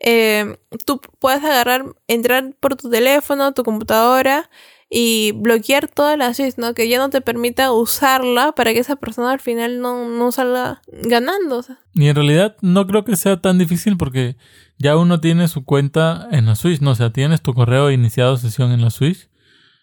Eh, 0.00 0.58
tú 0.84 1.00
puedes 1.18 1.42
agarrar, 1.42 1.84
entrar 2.06 2.54
por 2.60 2.76
tu 2.76 2.90
teléfono, 2.90 3.52
tu 3.52 3.64
computadora 3.64 4.48
y 4.90 5.32
bloquear 5.32 5.88
todas 5.88 6.16
las 6.16 6.36
Switch, 6.36 6.56
¿no? 6.56 6.72
Que 6.72 6.88
ya 6.88 6.98
no 6.98 7.10
te 7.10 7.20
permita 7.20 7.72
usarla 7.72 8.52
para 8.52 8.72
que 8.72 8.78
esa 8.78 8.96
persona 8.96 9.32
al 9.32 9.40
final 9.40 9.80
no, 9.80 10.08
no 10.08 10.32
salga 10.32 10.80
ganando. 10.86 11.64
Y 11.94 12.08
en 12.08 12.14
realidad 12.14 12.56
no 12.62 12.86
creo 12.86 13.04
que 13.04 13.16
sea 13.16 13.40
tan 13.40 13.58
difícil 13.58 13.96
porque 13.96 14.36
ya 14.78 14.96
uno 14.96 15.20
tiene 15.20 15.48
su 15.48 15.64
cuenta 15.64 16.28
en 16.30 16.46
la 16.46 16.54
Switch, 16.54 16.80
¿no? 16.80 16.92
O 16.92 16.94
sea, 16.94 17.12
tienes 17.12 17.42
tu 17.42 17.52
correo 17.52 17.90
iniciado 17.90 18.36
sesión 18.36 18.72
en 18.72 18.80
la 18.80 18.90
Switch 18.90 19.28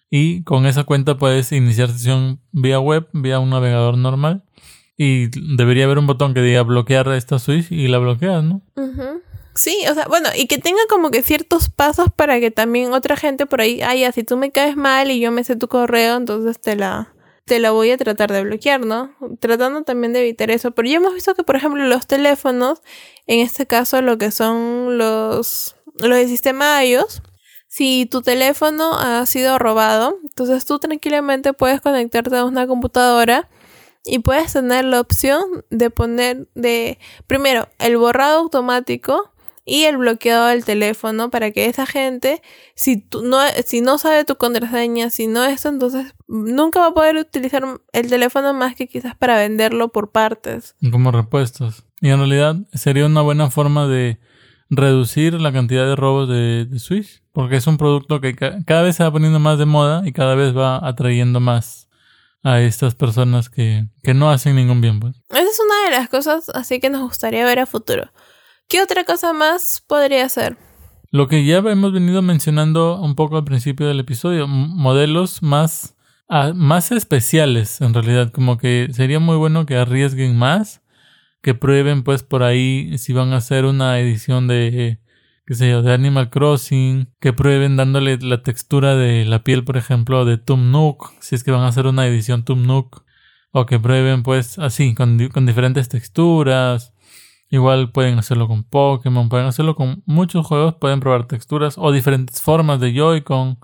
y 0.09 0.43
con 0.43 0.65
esa 0.65 0.83
cuenta 0.83 1.17
puedes 1.17 1.51
iniciar 1.51 1.89
sesión 1.89 2.41
vía 2.51 2.79
web, 2.79 3.07
vía 3.13 3.39
un 3.39 3.49
navegador 3.49 3.97
normal 3.97 4.43
y 4.97 5.27
debería 5.55 5.85
haber 5.85 5.97
un 5.97 6.07
botón 6.07 6.33
que 6.33 6.41
diga 6.41 6.61
bloquear 6.63 7.07
esta 7.09 7.39
Switch 7.39 7.71
y 7.71 7.87
la 7.87 7.97
bloqueas, 7.97 8.43
¿no? 8.43 8.61
Sí, 9.53 9.77
o 9.89 9.93
sea, 9.93 10.05
bueno, 10.07 10.29
y 10.35 10.47
que 10.47 10.57
tenga 10.57 10.81
como 10.89 11.11
que 11.11 11.21
ciertos 11.21 11.69
pasos 11.69 12.07
para 12.15 12.39
que 12.39 12.51
también 12.51 12.93
otra 12.93 13.15
gente 13.15 13.45
por 13.45 13.61
ahí, 13.61 13.81
ah, 13.81 13.95
ya, 13.95 14.11
si 14.11 14.23
tú 14.23 14.37
me 14.37 14.51
caes 14.51 14.75
mal 14.75 15.11
y 15.11 15.19
yo 15.19 15.31
me 15.31 15.43
sé 15.43 15.55
tu 15.55 15.67
correo, 15.67 16.17
entonces 16.17 16.59
te 16.59 16.75
la, 16.75 17.13
te 17.45 17.59
la 17.59 17.71
voy 17.71 17.91
a 17.91 17.97
tratar 17.97 18.31
de 18.33 18.43
bloquear, 18.43 18.85
¿no? 18.85 19.15
Tratando 19.39 19.83
también 19.83 20.11
de 20.13 20.21
evitar 20.21 20.51
eso. 20.51 20.71
Pero 20.71 20.89
ya 20.89 20.97
hemos 20.97 21.13
visto 21.13 21.35
que, 21.35 21.43
por 21.43 21.55
ejemplo, 21.55 21.85
los 21.85 22.05
teléfonos, 22.05 22.81
en 23.27 23.39
este 23.39 23.65
caso 23.65 24.01
lo 24.01 24.17
que 24.17 24.31
son 24.31 24.97
los, 24.97 25.77
los 25.99 26.17
del 26.17 26.27
sistema 26.27 26.83
iOS, 26.83 27.21
si 27.75 28.05
tu 28.05 28.21
teléfono 28.21 28.97
ha 28.97 29.25
sido 29.25 29.59
robado, 29.59 30.17
entonces 30.23 30.65
tú 30.65 30.79
tranquilamente 30.79 31.51
puedes 31.51 31.81
conectarte 31.81 32.37
a 32.37 32.45
una 32.45 32.67
computadora 32.67 33.49
y 34.05 34.19
puedes 34.19 34.53
tener 34.53 34.85
la 34.85 35.01
opción 35.01 35.43
de 35.71 35.89
poner 35.89 36.47
de 36.55 36.99
primero 37.27 37.67
el 37.79 37.97
borrado 37.97 38.39
automático 38.39 39.33
y 39.65 39.83
el 39.83 39.97
bloqueado 39.97 40.47
del 40.47 40.63
teléfono 40.63 41.29
para 41.29 41.51
que 41.51 41.65
esa 41.65 41.85
gente, 41.85 42.41
si, 42.75 42.95
tú 42.95 43.23
no, 43.23 43.39
si 43.65 43.81
no 43.81 43.97
sabe 43.97 44.23
tu 44.23 44.37
contraseña, 44.37 45.09
si 45.09 45.27
no 45.27 45.43
eso, 45.43 45.67
entonces 45.67 46.15
nunca 46.29 46.79
va 46.79 46.87
a 46.87 46.93
poder 46.93 47.17
utilizar 47.17 47.81
el 47.91 48.09
teléfono 48.09 48.53
más 48.53 48.75
que 48.75 48.87
quizás 48.87 49.17
para 49.17 49.35
venderlo 49.35 49.89
por 49.89 50.11
partes. 50.11 50.75
Como 50.91 51.11
repuestos. 51.11 51.83
Y 51.99 52.07
en 52.07 52.19
realidad 52.19 52.55
sería 52.73 53.05
una 53.05 53.21
buena 53.21 53.51
forma 53.51 53.85
de 53.85 54.17
reducir 54.69 55.39
la 55.39 55.51
cantidad 55.51 55.85
de 55.85 55.95
robos 55.95 56.27
de, 56.29 56.65
de 56.65 56.79
Switch, 56.79 57.21
porque 57.31 57.57
es 57.57 57.67
un 57.67 57.77
producto 57.77 58.21
que 58.21 58.35
cada 58.35 58.81
vez 58.81 58.95
se 58.95 59.03
va 59.03 59.11
poniendo 59.11 59.39
más 59.39 59.59
de 59.59 59.65
moda 59.65 60.03
y 60.05 60.11
cada 60.11 60.35
vez 60.35 60.55
va 60.55 60.85
atrayendo 60.85 61.39
más 61.39 61.89
a 62.43 62.61
estas 62.61 62.93
personas 62.93 63.49
que, 63.49 63.87
que 64.03 64.13
no 64.13 64.29
hacen 64.29 64.55
ningún 64.55 64.79
bien. 64.79 64.99
Pues. 64.99 65.15
Esa 65.29 65.41
es 65.41 65.59
una 65.59 65.89
de 65.89 65.97
las 65.97 66.09
cosas 66.09 66.49
así 66.49 66.79
que 66.79 66.89
nos 66.89 67.01
gustaría 67.01 67.43
ver 67.43 67.59
a 67.59 67.65
futuro. 67.65 68.11
¿Qué 68.67 68.81
otra 68.81 69.03
cosa 69.03 69.33
más 69.33 69.83
podría 69.87 70.29
ser? 70.29 70.57
Lo 71.11 71.27
que 71.27 71.45
ya 71.45 71.57
hemos 71.57 71.93
venido 71.93 72.21
mencionando 72.21 72.99
un 73.01 73.15
poco 73.15 73.37
al 73.37 73.45
principio 73.45 73.87
del 73.87 73.99
episodio, 73.99 74.47
modelos 74.47 75.41
más, 75.41 75.95
más 76.53 76.91
especiales 76.91 77.81
en 77.81 77.93
realidad, 77.93 78.31
como 78.31 78.57
que 78.57 78.89
sería 78.91 79.19
muy 79.19 79.37
bueno 79.37 79.65
que 79.65 79.77
arriesguen 79.77 80.37
más, 80.37 80.81
que 81.45 81.53
prueben 81.53 82.01
pues 82.01 82.23
por 82.23 82.41
ahí 82.41 82.97
si 82.97 83.13
van 83.13 83.31
a 83.31 83.37
hacer 83.37 83.65
una 83.65 83.99
edición 83.99 84.47
de, 84.47 84.99
qué 85.45 85.53
de 85.53 85.93
Animal 85.93 86.31
Crossing, 86.31 87.13
que 87.19 87.33
prueben 87.33 87.77
dándole 87.77 88.17
la 88.17 88.41
textura 88.41 88.95
de 88.95 89.25
la 89.25 89.43
piel, 89.43 89.63
por 89.63 89.77
ejemplo, 89.77 90.25
de 90.25 90.39
Tum 90.39 90.71
Nook, 90.71 91.11
si 91.19 91.35
es 91.35 91.43
que 91.43 91.51
van 91.51 91.61
a 91.61 91.67
hacer 91.67 91.85
una 91.85 92.07
edición 92.07 92.45
Tum 92.45 92.65
Nook, 92.65 93.03
o 93.51 93.67
que 93.67 93.79
prueben 93.79 94.23
pues 94.23 94.57
así, 94.57 94.95
con, 94.95 95.29
con 95.29 95.45
diferentes 95.45 95.87
texturas, 95.87 96.93
Igual 97.51 97.91
pueden 97.91 98.17
hacerlo 98.17 98.47
con 98.47 98.63
Pokémon, 98.63 99.29
pueden 99.29 99.45
hacerlo 99.45 99.75
con 99.75 100.01
muchos 100.07 100.47
juegos, 100.47 100.73
pueden 100.81 100.99
probar 100.99 101.27
texturas 101.27 101.75
o 101.77 101.91
diferentes 101.91 102.41
formas 102.41 102.79
de 102.79 102.91
Joy-Con 102.91 103.59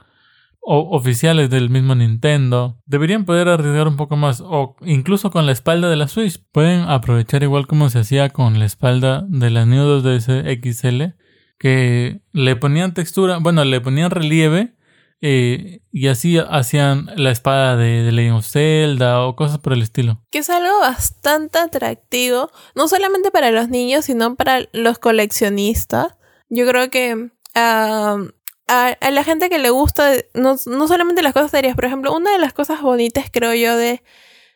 o 0.62 0.96
oficiales 0.96 1.50
del 1.50 1.70
mismo 1.70 1.96
Nintendo. 1.96 2.80
Deberían 2.86 3.26
poder 3.26 3.50
arriesgar 3.50 3.88
un 3.88 3.98
poco 3.98 4.16
más 4.16 4.42
o 4.42 4.76
incluso 4.82 5.32
con 5.32 5.46
la 5.46 5.52
espalda 5.52 5.90
de 5.90 5.96
la 5.96 6.08
Switch. 6.08 6.42
Pueden 6.52 6.82
aprovechar 6.82 7.44
igual 7.44 7.68
como 7.68 7.90
se 7.90 8.00
hacía 8.00 8.30
con 8.30 8.60
la 8.60 8.66
espalda 8.66 9.26
de 9.28 9.50
la 9.50 9.66
New 9.66 9.84
2DS 9.84 10.62
XL 10.62 11.18
que 11.58 12.22
le 12.32 12.56
ponían 12.56 12.96
textura, 12.96 13.38
bueno, 13.38 13.64
le 13.64 13.82
ponían 13.82 14.10
relieve 14.10 14.76
eh, 15.22 15.82
y 15.92 16.08
así 16.08 16.40
hacían 16.40 17.12
la 17.16 17.30
espada 17.30 17.78
de, 17.78 18.02
de 18.02 18.12
Legend 18.12 18.38
of 18.38 18.48
Zelda 18.48 19.22
o 19.22 19.36
cosas 19.36 19.60
por 19.60 19.74
el 19.74 19.84
estilo. 19.84 20.24
Que 20.32 20.40
es 20.40 20.50
algo 20.50 20.80
bastante 20.80 21.60
atractivo, 21.60 22.50
no 22.74 22.88
solamente 22.88 23.30
para 23.30 23.52
los 23.52 23.70
niños, 23.70 24.06
sino 24.06 24.36
para 24.36 24.68
los 24.74 24.98
coleccionistas. 24.98 26.16
Yo 26.50 26.68
creo 26.68 26.90
que 26.90 27.30
a, 28.72 29.12
la 29.12 29.24
gente 29.24 29.50
que 29.50 29.60
le 29.60 29.70
gusta, 29.70 30.14
no, 30.34 30.58
solamente 30.58 31.22
las 31.22 31.34
cosas 31.34 31.52
serias, 31.52 31.76
por 31.76 31.86
ejemplo, 31.86 32.16
una 32.16 32.32
de 32.32 32.40
las 32.40 32.54
cosas 32.54 32.82
bonitas, 32.82 33.26
creo 33.32 33.54
yo, 33.54 33.76
de, 33.76 34.02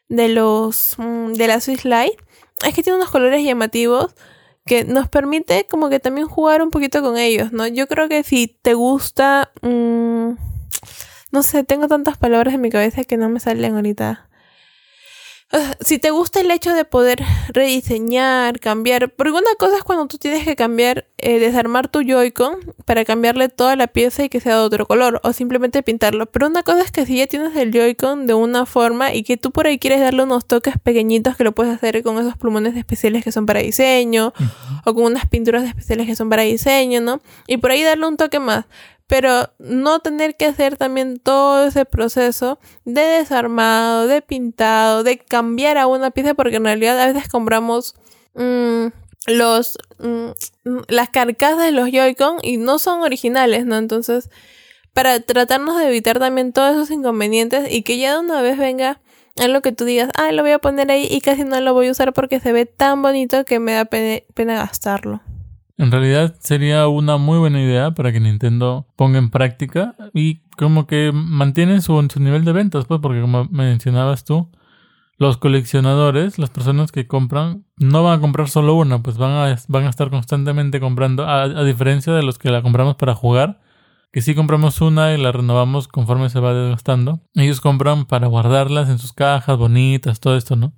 de 0.07 0.29
los 0.29 0.95
mm, 0.97 1.33
de 1.33 1.47
la 1.47 1.59
Swiss 1.59 1.85
Light 1.85 2.13
es 2.65 2.73
que 2.73 2.83
tiene 2.83 2.97
unos 2.97 3.11
colores 3.11 3.43
llamativos 3.43 4.15
que 4.65 4.85
nos 4.85 5.09
permite 5.09 5.67
como 5.69 5.89
que 5.89 5.99
también 5.99 6.27
jugar 6.27 6.61
un 6.61 6.71
poquito 6.71 7.01
con 7.01 7.17
ellos, 7.17 7.51
¿no? 7.51 7.67
Yo 7.67 7.87
creo 7.87 8.09
que 8.09 8.23
si 8.23 8.47
te 8.47 8.73
gusta... 8.73 9.51
Mmm, 9.61 10.31
no 11.31 11.43
sé, 11.43 11.65
tengo 11.65 11.87
tantas 11.89 12.17
palabras 12.17 12.53
en 12.53 12.61
mi 12.61 12.69
cabeza 12.69 13.03
que 13.03 13.17
no 13.17 13.27
me 13.27 13.41
salen 13.41 13.75
ahorita. 13.75 14.29
Ah, 15.51 15.75
si 15.79 15.99
te 15.99 16.09
gusta 16.09 16.41
el 16.41 16.49
hecho 16.49 16.73
de 16.73 16.85
poder 16.85 17.23
rediseñar, 17.49 18.59
cambiar, 18.59 19.13
porque 19.13 19.31
una 19.31 19.53
cosa 19.59 19.77
es 19.77 19.83
cuando 19.83 20.07
tú 20.07 20.17
tienes 20.17 20.43
que 20.43 20.55
cambiar, 20.55 21.07
eh, 21.19 21.37
desarmar 21.39 21.87
tu 21.87 22.01
Joy-Con 22.01 22.73
para 22.83 23.05
cambiarle 23.05 23.47
toda 23.49 23.75
la 23.75 23.85
pieza 23.87 24.23
y 24.23 24.29
que 24.29 24.39
sea 24.39 24.55
de 24.57 24.61
otro 24.63 24.87
color, 24.87 25.21
o 25.23 25.33
simplemente 25.33 25.83
pintarlo. 25.83 26.25
Pero 26.25 26.47
una 26.47 26.63
cosa 26.63 26.81
es 26.81 26.91
que 26.91 27.05
si 27.05 27.17
ya 27.17 27.27
tienes 27.27 27.55
el 27.55 27.71
Joy-Con 27.71 28.25
de 28.25 28.33
una 28.33 28.65
forma 28.65 29.13
y 29.13 29.21
que 29.21 29.37
tú 29.37 29.51
por 29.51 29.67
ahí 29.67 29.77
quieres 29.77 30.01
darle 30.01 30.23
unos 30.23 30.47
toques 30.47 30.79
pequeñitos 30.81 31.37
que 31.37 31.43
lo 31.43 31.51
puedes 31.53 31.75
hacer 31.75 32.01
con 32.01 32.17
esos 32.17 32.35
plumones 32.37 32.75
especiales 32.75 33.23
que 33.23 33.31
son 33.31 33.45
para 33.45 33.59
diseño, 33.59 34.33
o 34.83 34.93
con 34.95 35.03
unas 35.03 35.27
pinturas 35.27 35.63
especiales 35.63 36.07
que 36.07 36.15
son 36.15 36.27
para 36.27 36.41
diseño, 36.41 37.01
¿no? 37.01 37.21
Y 37.47 37.57
por 37.57 37.69
ahí 37.69 37.83
darle 37.83 38.07
un 38.07 38.17
toque 38.17 38.39
más 38.39 38.65
pero 39.07 39.49
no 39.59 39.99
tener 39.99 40.35
que 40.35 40.45
hacer 40.45 40.77
también 40.77 41.19
todo 41.19 41.67
ese 41.67 41.85
proceso 41.85 42.59
de 42.85 43.01
desarmado, 43.01 44.07
de 44.07 44.21
pintado, 44.21 45.03
de 45.03 45.17
cambiar 45.17 45.77
a 45.77 45.87
una 45.87 46.11
pieza, 46.11 46.33
porque 46.33 46.57
en 46.57 46.65
realidad 46.65 46.99
a 46.99 47.07
veces 47.11 47.29
compramos 47.29 47.95
mm, 48.33 48.87
los 49.27 49.77
mm, 49.99 50.29
las 50.87 51.09
carcasas 51.09 51.65
de 51.65 51.71
los 51.71 51.89
Joy-Con 51.91 52.37
y 52.41 52.57
no 52.57 52.79
son 52.79 53.01
originales, 53.01 53.65
¿no? 53.65 53.77
Entonces, 53.77 54.29
para 54.93 55.19
tratarnos 55.19 55.77
de 55.77 55.87
evitar 55.87 56.19
también 56.19 56.53
todos 56.53 56.73
esos 56.75 56.91
inconvenientes 56.91 57.71
y 57.71 57.83
que 57.83 57.97
ya 57.97 58.13
de 58.13 58.19
una 58.19 58.41
vez 58.41 58.57
venga 58.57 59.01
en 59.35 59.53
lo 59.53 59.61
que 59.61 59.71
tú 59.71 59.85
digas, 59.85 60.09
ah, 60.15 60.31
lo 60.31 60.41
voy 60.41 60.51
a 60.51 60.59
poner 60.59 60.89
ahí 60.89 61.07
y 61.09 61.21
casi 61.21 61.43
no 61.43 61.59
lo 61.59 61.73
voy 61.73 61.87
a 61.87 61.91
usar 61.91 62.13
porque 62.13 62.39
se 62.39 62.53
ve 62.53 62.65
tan 62.65 63.01
bonito 63.01 63.43
que 63.45 63.59
me 63.59 63.73
da 63.73 63.85
pena 63.85 64.55
gastarlo. 64.55 65.21
En 65.77 65.91
realidad 65.91 66.35
sería 66.39 66.87
una 66.87 67.17
muy 67.17 67.37
buena 67.37 67.61
idea 67.61 67.91
para 67.91 68.13
que 68.13 68.21
Nintendo 68.21 68.87
ponga 68.95 69.17
en 69.17 69.29
práctica 69.29 69.95
y 70.13 70.41
como 70.57 70.87
que 70.87 71.11
mantiene 71.13 71.81
su, 71.81 72.07
su 72.11 72.19
nivel 72.21 72.45
de 72.45 72.53
ventas, 72.53 72.85
pues 72.85 73.01
porque 73.01 73.19
como 73.19 73.45
mencionabas 73.45 74.23
tú, 74.23 74.49
los 75.17 75.37
coleccionadores, 75.37 76.39
las 76.39 76.49
personas 76.49 76.91
que 76.91 77.07
compran, 77.07 77.65
no 77.77 78.03
van 78.03 78.19
a 78.19 78.21
comprar 78.21 78.49
solo 78.49 78.75
una, 78.75 79.03
pues 79.03 79.17
van 79.17 79.31
a, 79.31 79.55
van 79.67 79.85
a 79.85 79.89
estar 79.89 80.09
constantemente 80.09 80.79
comprando, 80.79 81.25
a, 81.25 81.43
a, 81.43 81.63
diferencia 81.63 82.13
de 82.13 82.23
los 82.23 82.37
que 82.37 82.51
la 82.51 82.61
compramos 82.61 82.95
para 82.95 83.13
jugar, 83.13 83.59
que 84.13 84.21
si 84.21 84.33
compramos 84.33 84.79
una 84.79 85.13
y 85.13 85.21
la 85.21 85.33
renovamos 85.33 85.89
conforme 85.89 86.29
se 86.29 86.39
va 86.39 86.53
desgastando. 86.53 87.19
Ellos 87.33 87.59
compran 87.59 88.05
para 88.05 88.27
guardarlas 88.27 88.89
en 88.89 88.97
sus 88.97 89.11
cajas 89.11 89.57
bonitas, 89.57 90.21
todo 90.21 90.37
esto, 90.37 90.55
¿no? 90.55 90.73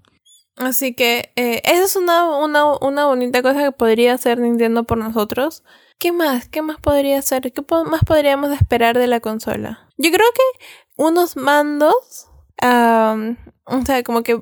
Así 0.57 0.93
que 0.93 1.31
eh, 1.35 1.61
esa 1.65 1.83
es 1.83 1.95
una, 1.95 2.25
una, 2.25 2.77
una 2.77 3.05
bonita 3.05 3.41
cosa 3.41 3.63
que 3.63 3.71
podría 3.71 4.13
hacer 4.13 4.39
Nintendo 4.39 4.83
por 4.85 4.97
nosotros. 4.97 5.63
¿Qué 5.99 6.11
más? 6.11 6.47
¿Qué 6.47 6.61
más 6.61 6.77
podría 6.77 7.19
hacer? 7.19 7.51
¿Qué 7.51 7.63
más 7.85 8.01
podríamos 8.05 8.51
esperar 8.51 8.97
de 8.97 9.07
la 9.07 9.19
consola? 9.19 9.87
Yo 9.97 10.11
creo 10.11 10.27
que 10.33 10.65
unos 10.95 11.37
mandos, 11.37 12.27
o 12.61 13.85
sea, 13.85 14.03
como 14.03 14.23
que 14.23 14.39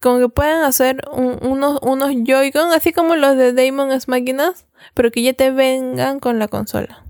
como 0.00 0.18
que 0.18 0.28
puedan 0.28 0.62
hacer 0.64 1.02
unos, 1.10 1.80
unos 1.82 2.10
Joy-Con, 2.24 2.72
así 2.72 2.92
como 2.92 3.16
los 3.16 3.36
de 3.36 3.52
Damon's 3.52 4.06
Máquinas, 4.06 4.66
pero 4.94 5.10
que 5.10 5.22
ya 5.22 5.32
te 5.32 5.50
vengan 5.50 6.20
con 6.20 6.38
la 6.38 6.48
consola. 6.48 7.04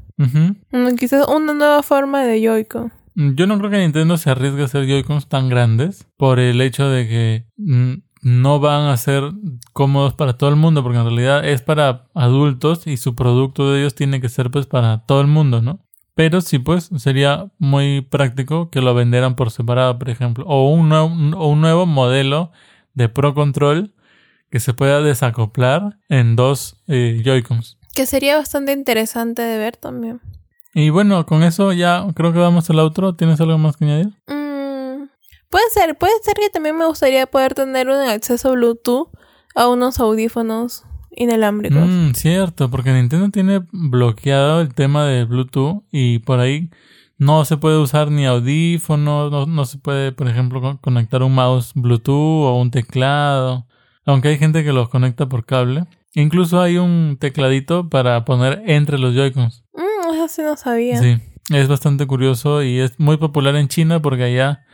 Quizás 0.98 1.28
una 1.28 1.52
nueva 1.52 1.82
forma 1.82 2.24
de 2.24 2.42
Joy-Con. 2.42 2.92
Yo 3.14 3.46
no 3.46 3.58
creo 3.58 3.70
que 3.70 3.78
Nintendo 3.78 4.16
se 4.16 4.30
arriesgue 4.30 4.62
a 4.62 4.66
hacer 4.66 4.86
Joy-Cons 4.86 5.28
tan 5.28 5.48
grandes 5.48 6.06
por 6.16 6.38
el 6.38 6.60
hecho 6.60 6.88
de 6.88 7.08
que 7.08 7.46
mm, 7.56 7.94
no 8.22 8.60
van 8.60 8.88
a 8.88 8.96
ser 8.96 9.32
cómodos 9.72 10.14
para 10.14 10.38
todo 10.38 10.50
el 10.50 10.56
mundo, 10.56 10.82
porque 10.82 10.98
en 10.98 11.04
realidad 11.04 11.46
es 11.46 11.62
para 11.62 12.06
adultos 12.14 12.86
y 12.86 12.96
su 12.96 13.14
producto 13.14 13.72
de 13.72 13.80
ellos 13.80 13.94
tiene 13.94 14.20
que 14.20 14.28
ser 14.28 14.50
pues 14.50 14.66
para 14.66 15.04
todo 15.06 15.20
el 15.20 15.26
mundo, 15.26 15.62
¿no? 15.62 15.80
Pero 16.14 16.40
sí, 16.40 16.58
pues 16.58 16.90
sería 16.96 17.46
muy 17.58 18.00
práctico 18.00 18.70
que 18.70 18.80
lo 18.80 18.92
vendieran 18.92 19.36
por 19.36 19.52
separado, 19.52 19.98
por 19.98 20.10
ejemplo, 20.10 20.44
o 20.48 20.68
un, 20.70 20.88
nuevo, 20.88 21.06
un 21.06 21.60
nuevo 21.60 21.86
modelo 21.86 22.50
de 22.94 23.08
Pro 23.08 23.34
Control 23.34 23.94
que 24.50 24.60
se 24.60 24.74
pueda 24.74 25.00
desacoplar 25.00 25.98
en 26.08 26.34
dos 26.34 26.82
eh, 26.88 27.22
Joy-Cons. 27.24 27.78
Que 27.94 28.06
sería 28.06 28.36
bastante 28.36 28.72
interesante 28.72 29.42
de 29.42 29.58
ver 29.58 29.76
también. 29.76 30.20
Y 30.74 30.90
bueno, 30.90 31.24
con 31.26 31.42
eso 31.42 31.72
ya 31.72 32.06
creo 32.14 32.32
que 32.32 32.38
vamos 32.38 32.68
al 32.70 32.78
otro. 32.78 33.14
¿Tienes 33.14 33.40
algo 33.40 33.58
más 33.58 33.76
que 33.76 33.84
añadir? 33.84 34.08
Mm, 34.26 34.37
Puede 35.50 35.64
ser, 35.70 35.96
puede 35.96 36.12
ser 36.22 36.34
que 36.34 36.50
también 36.50 36.76
me 36.76 36.86
gustaría 36.86 37.26
poder 37.26 37.54
tener 37.54 37.88
un 37.88 38.00
acceso 38.08 38.52
Bluetooth 38.52 39.08
a 39.54 39.68
unos 39.68 39.98
audífonos 39.98 40.84
inalámbricos. 41.10 41.86
Mm, 41.86 42.12
cierto, 42.12 42.70
porque 42.70 42.92
Nintendo 42.92 43.30
tiene 43.30 43.62
bloqueado 43.72 44.60
el 44.60 44.74
tema 44.74 45.06
de 45.06 45.24
Bluetooth 45.24 45.82
y 45.90 46.18
por 46.20 46.40
ahí 46.40 46.70
no 47.16 47.44
se 47.44 47.56
puede 47.56 47.78
usar 47.78 48.10
ni 48.10 48.26
audífonos, 48.26 49.30
no, 49.30 49.46
no 49.46 49.64
se 49.64 49.78
puede, 49.78 50.12
por 50.12 50.28
ejemplo, 50.28 50.78
conectar 50.80 51.22
un 51.22 51.34
mouse 51.34 51.72
Bluetooth 51.74 52.46
o 52.46 52.60
un 52.60 52.70
teclado. 52.70 53.66
Aunque 54.04 54.28
hay 54.28 54.38
gente 54.38 54.64
que 54.64 54.72
los 54.72 54.88
conecta 54.88 55.28
por 55.28 55.44
cable. 55.44 55.84
Incluso 56.14 56.60
hay 56.60 56.78
un 56.78 57.16
tecladito 57.20 57.88
para 57.88 58.24
poner 58.24 58.62
entre 58.66 58.98
los 58.98 59.14
Joy-Cons. 59.14 59.64
Mm, 59.74 60.14
eso 60.14 60.28
sí 60.28 60.42
no 60.42 60.56
sabía. 60.56 60.98
Sí, 60.98 61.18
es 61.50 61.68
bastante 61.68 62.06
curioso 62.06 62.62
y 62.62 62.78
es 62.78 62.98
muy 62.98 63.16
popular 63.16 63.56
en 63.56 63.68
China 63.68 64.00
porque 64.00 64.24
allá 64.24 64.64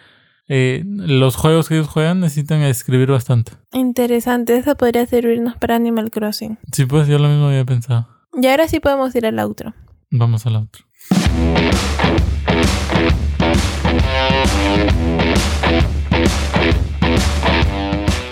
eh, 0.49 0.83
los 0.85 1.37
juegos 1.37 1.69
que 1.69 1.77
ellos 1.77 1.89
juegan 1.89 2.21
necesitan 2.21 2.63
escribir 2.63 3.11
bastante. 3.11 3.53
Interesante, 3.73 4.57
eso 4.57 4.77
podría 4.77 5.07
servirnos 5.07 5.57
para 5.57 5.77
Animal 5.77 6.11
Crossing. 6.11 6.59
Sí, 6.73 6.85
pues 6.87 7.09
yo 7.09 7.19
lo 7.19 7.29
mismo 7.29 7.47
había 7.47 7.65
pensado. 7.65 8.09
Y 8.35 8.47
ahora 8.47 8.69
sí 8.69 8.81
podemos 8.81 9.15
ir 9.15 9.27
al 9.27 9.39
outro. 9.39 9.75
Vamos 10.11 10.47
al 10.47 10.57
outro. 10.57 10.85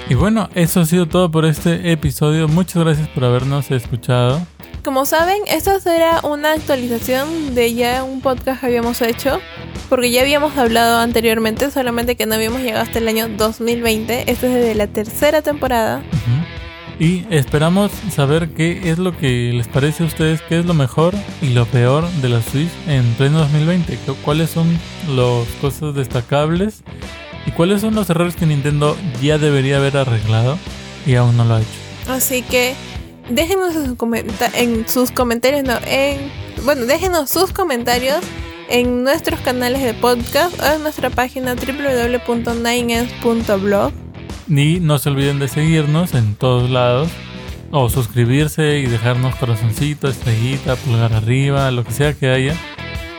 Y 0.08 0.14
bueno, 0.14 0.50
eso 0.54 0.80
ha 0.80 0.84
sido 0.84 1.06
todo 1.06 1.30
por 1.30 1.46
este 1.46 1.90
episodio. 1.90 2.46
Muchas 2.46 2.84
gracias 2.84 3.08
por 3.08 3.24
habernos 3.24 3.70
escuchado. 3.70 4.46
Como 4.84 5.06
saben, 5.06 5.38
esta 5.46 5.80
será 5.80 6.20
una 6.22 6.52
actualización 6.52 7.54
de 7.54 7.72
ya 7.72 8.04
un 8.04 8.20
podcast 8.20 8.60
que 8.60 8.66
habíamos 8.66 9.00
hecho, 9.00 9.40
porque 9.93 10.11
ya 10.11 10.22
habíamos 10.22 10.57
hablado 10.57 11.01
anteriormente, 11.01 11.70
solamente 11.70 12.16
que 12.16 12.24
no 12.24 12.34
habíamos 12.34 12.62
llegado 12.62 12.82
hasta 12.82 12.99
el 12.99 13.09
año 13.09 13.28
2020. 13.28 14.30
Esto 14.30 14.47
es 14.47 14.55
desde 14.55 14.74
la 14.74 14.86
tercera 14.86 15.43
temporada. 15.43 15.99
Ujú. 15.99 17.05
Y 17.05 17.26
esperamos 17.28 17.90
saber 18.11 18.49
qué 18.55 18.90
es 18.90 18.97
lo 18.97 19.14
que 19.14 19.53
les 19.53 19.68
parece 19.68 20.03
a 20.03 20.07
ustedes, 20.07 20.40
qué 20.49 20.61
es 20.61 20.64
lo 20.64 20.72
mejor 20.72 21.12
y 21.43 21.49
lo 21.51 21.66
peor 21.66 22.09
de 22.22 22.30
la 22.30 22.40
Switch 22.40 22.70
en 22.88 23.05
pleno 23.18 23.40
2020. 23.40 23.97
cu- 24.07 24.16
¿Cuáles 24.24 24.49
son 24.49 24.66
las 25.14 25.47
cosas 25.61 25.95
destacables? 25.95 26.82
¿Y 27.45 27.51
cuáles 27.51 27.82
son 27.82 27.95
los 27.95 28.09
errores 28.09 28.34
que 28.34 28.47
Nintendo 28.47 28.97
ya 29.20 29.36
debería 29.36 29.76
haber 29.76 29.99
arreglado 29.99 30.57
y 31.05 31.16
aún 31.16 31.36
no 31.36 31.45
lo 31.45 31.57
ha 31.57 31.61
hecho? 31.61 31.68
Así 32.09 32.40
que 32.40 32.72
déjenos 33.28 33.74
en 34.55 34.88
sus 34.88 35.11
comentarios, 35.11 35.64
no, 35.64 35.74
en 35.86 36.32
bueno, 36.64 36.86
déjenos 36.86 37.28
sus 37.28 37.53
comentarios 37.53 38.20
en 38.68 39.04
nuestros 39.04 39.38
canales 39.40 39.82
de 39.82 39.94
podcast 39.94 40.60
o 40.60 40.66
en 40.74 40.82
nuestra 40.82 41.08
página 41.10 41.54
www.9s.blog. 41.54 43.92
Y 44.48 44.80
no 44.80 44.98
se 44.98 45.10
olviden 45.10 45.38
de 45.38 45.46
seguirnos 45.48 46.14
en 46.14 46.34
todos 46.34 46.68
lados. 46.70 47.10
O 47.70 47.88
suscribirse 47.88 48.80
y 48.80 48.86
dejarnos 48.86 49.36
corazoncito, 49.36 50.08
estrellita, 50.08 50.76
pulgar 50.76 51.14
arriba, 51.14 51.70
lo 51.70 51.84
que 51.84 51.92
sea 51.92 52.12
que 52.12 52.28
haya. 52.28 52.54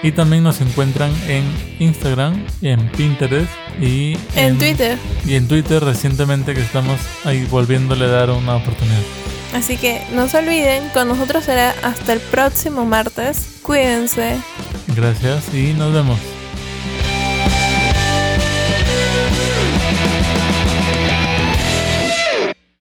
Y 0.03 0.11
también 0.11 0.43
nos 0.43 0.61
encuentran 0.61 1.11
en 1.27 1.43
Instagram, 1.79 2.45
en 2.61 2.91
Pinterest 2.91 3.49
y 3.81 4.15
En 4.35 4.57
Twitter. 4.57 4.97
Y 5.25 5.35
en 5.35 5.47
Twitter 5.47 5.81
recientemente 5.83 6.53
que 6.53 6.61
estamos 6.61 6.99
ahí 7.23 7.47
volviéndole 7.49 8.05
a 8.05 8.09
dar 8.09 8.29
una 8.29 8.57
oportunidad. 8.57 9.01
Así 9.53 9.77
que 9.77 10.01
no 10.13 10.27
se 10.27 10.37
olviden, 10.39 10.89
con 10.89 11.07
nosotros 11.07 11.43
será 11.43 11.75
hasta 11.83 12.13
el 12.13 12.19
próximo 12.19 12.85
martes. 12.85 13.59
Cuídense. 13.61 14.37
Gracias 14.95 15.53
y 15.53 15.73
nos 15.73 15.93
vemos. 15.93 16.32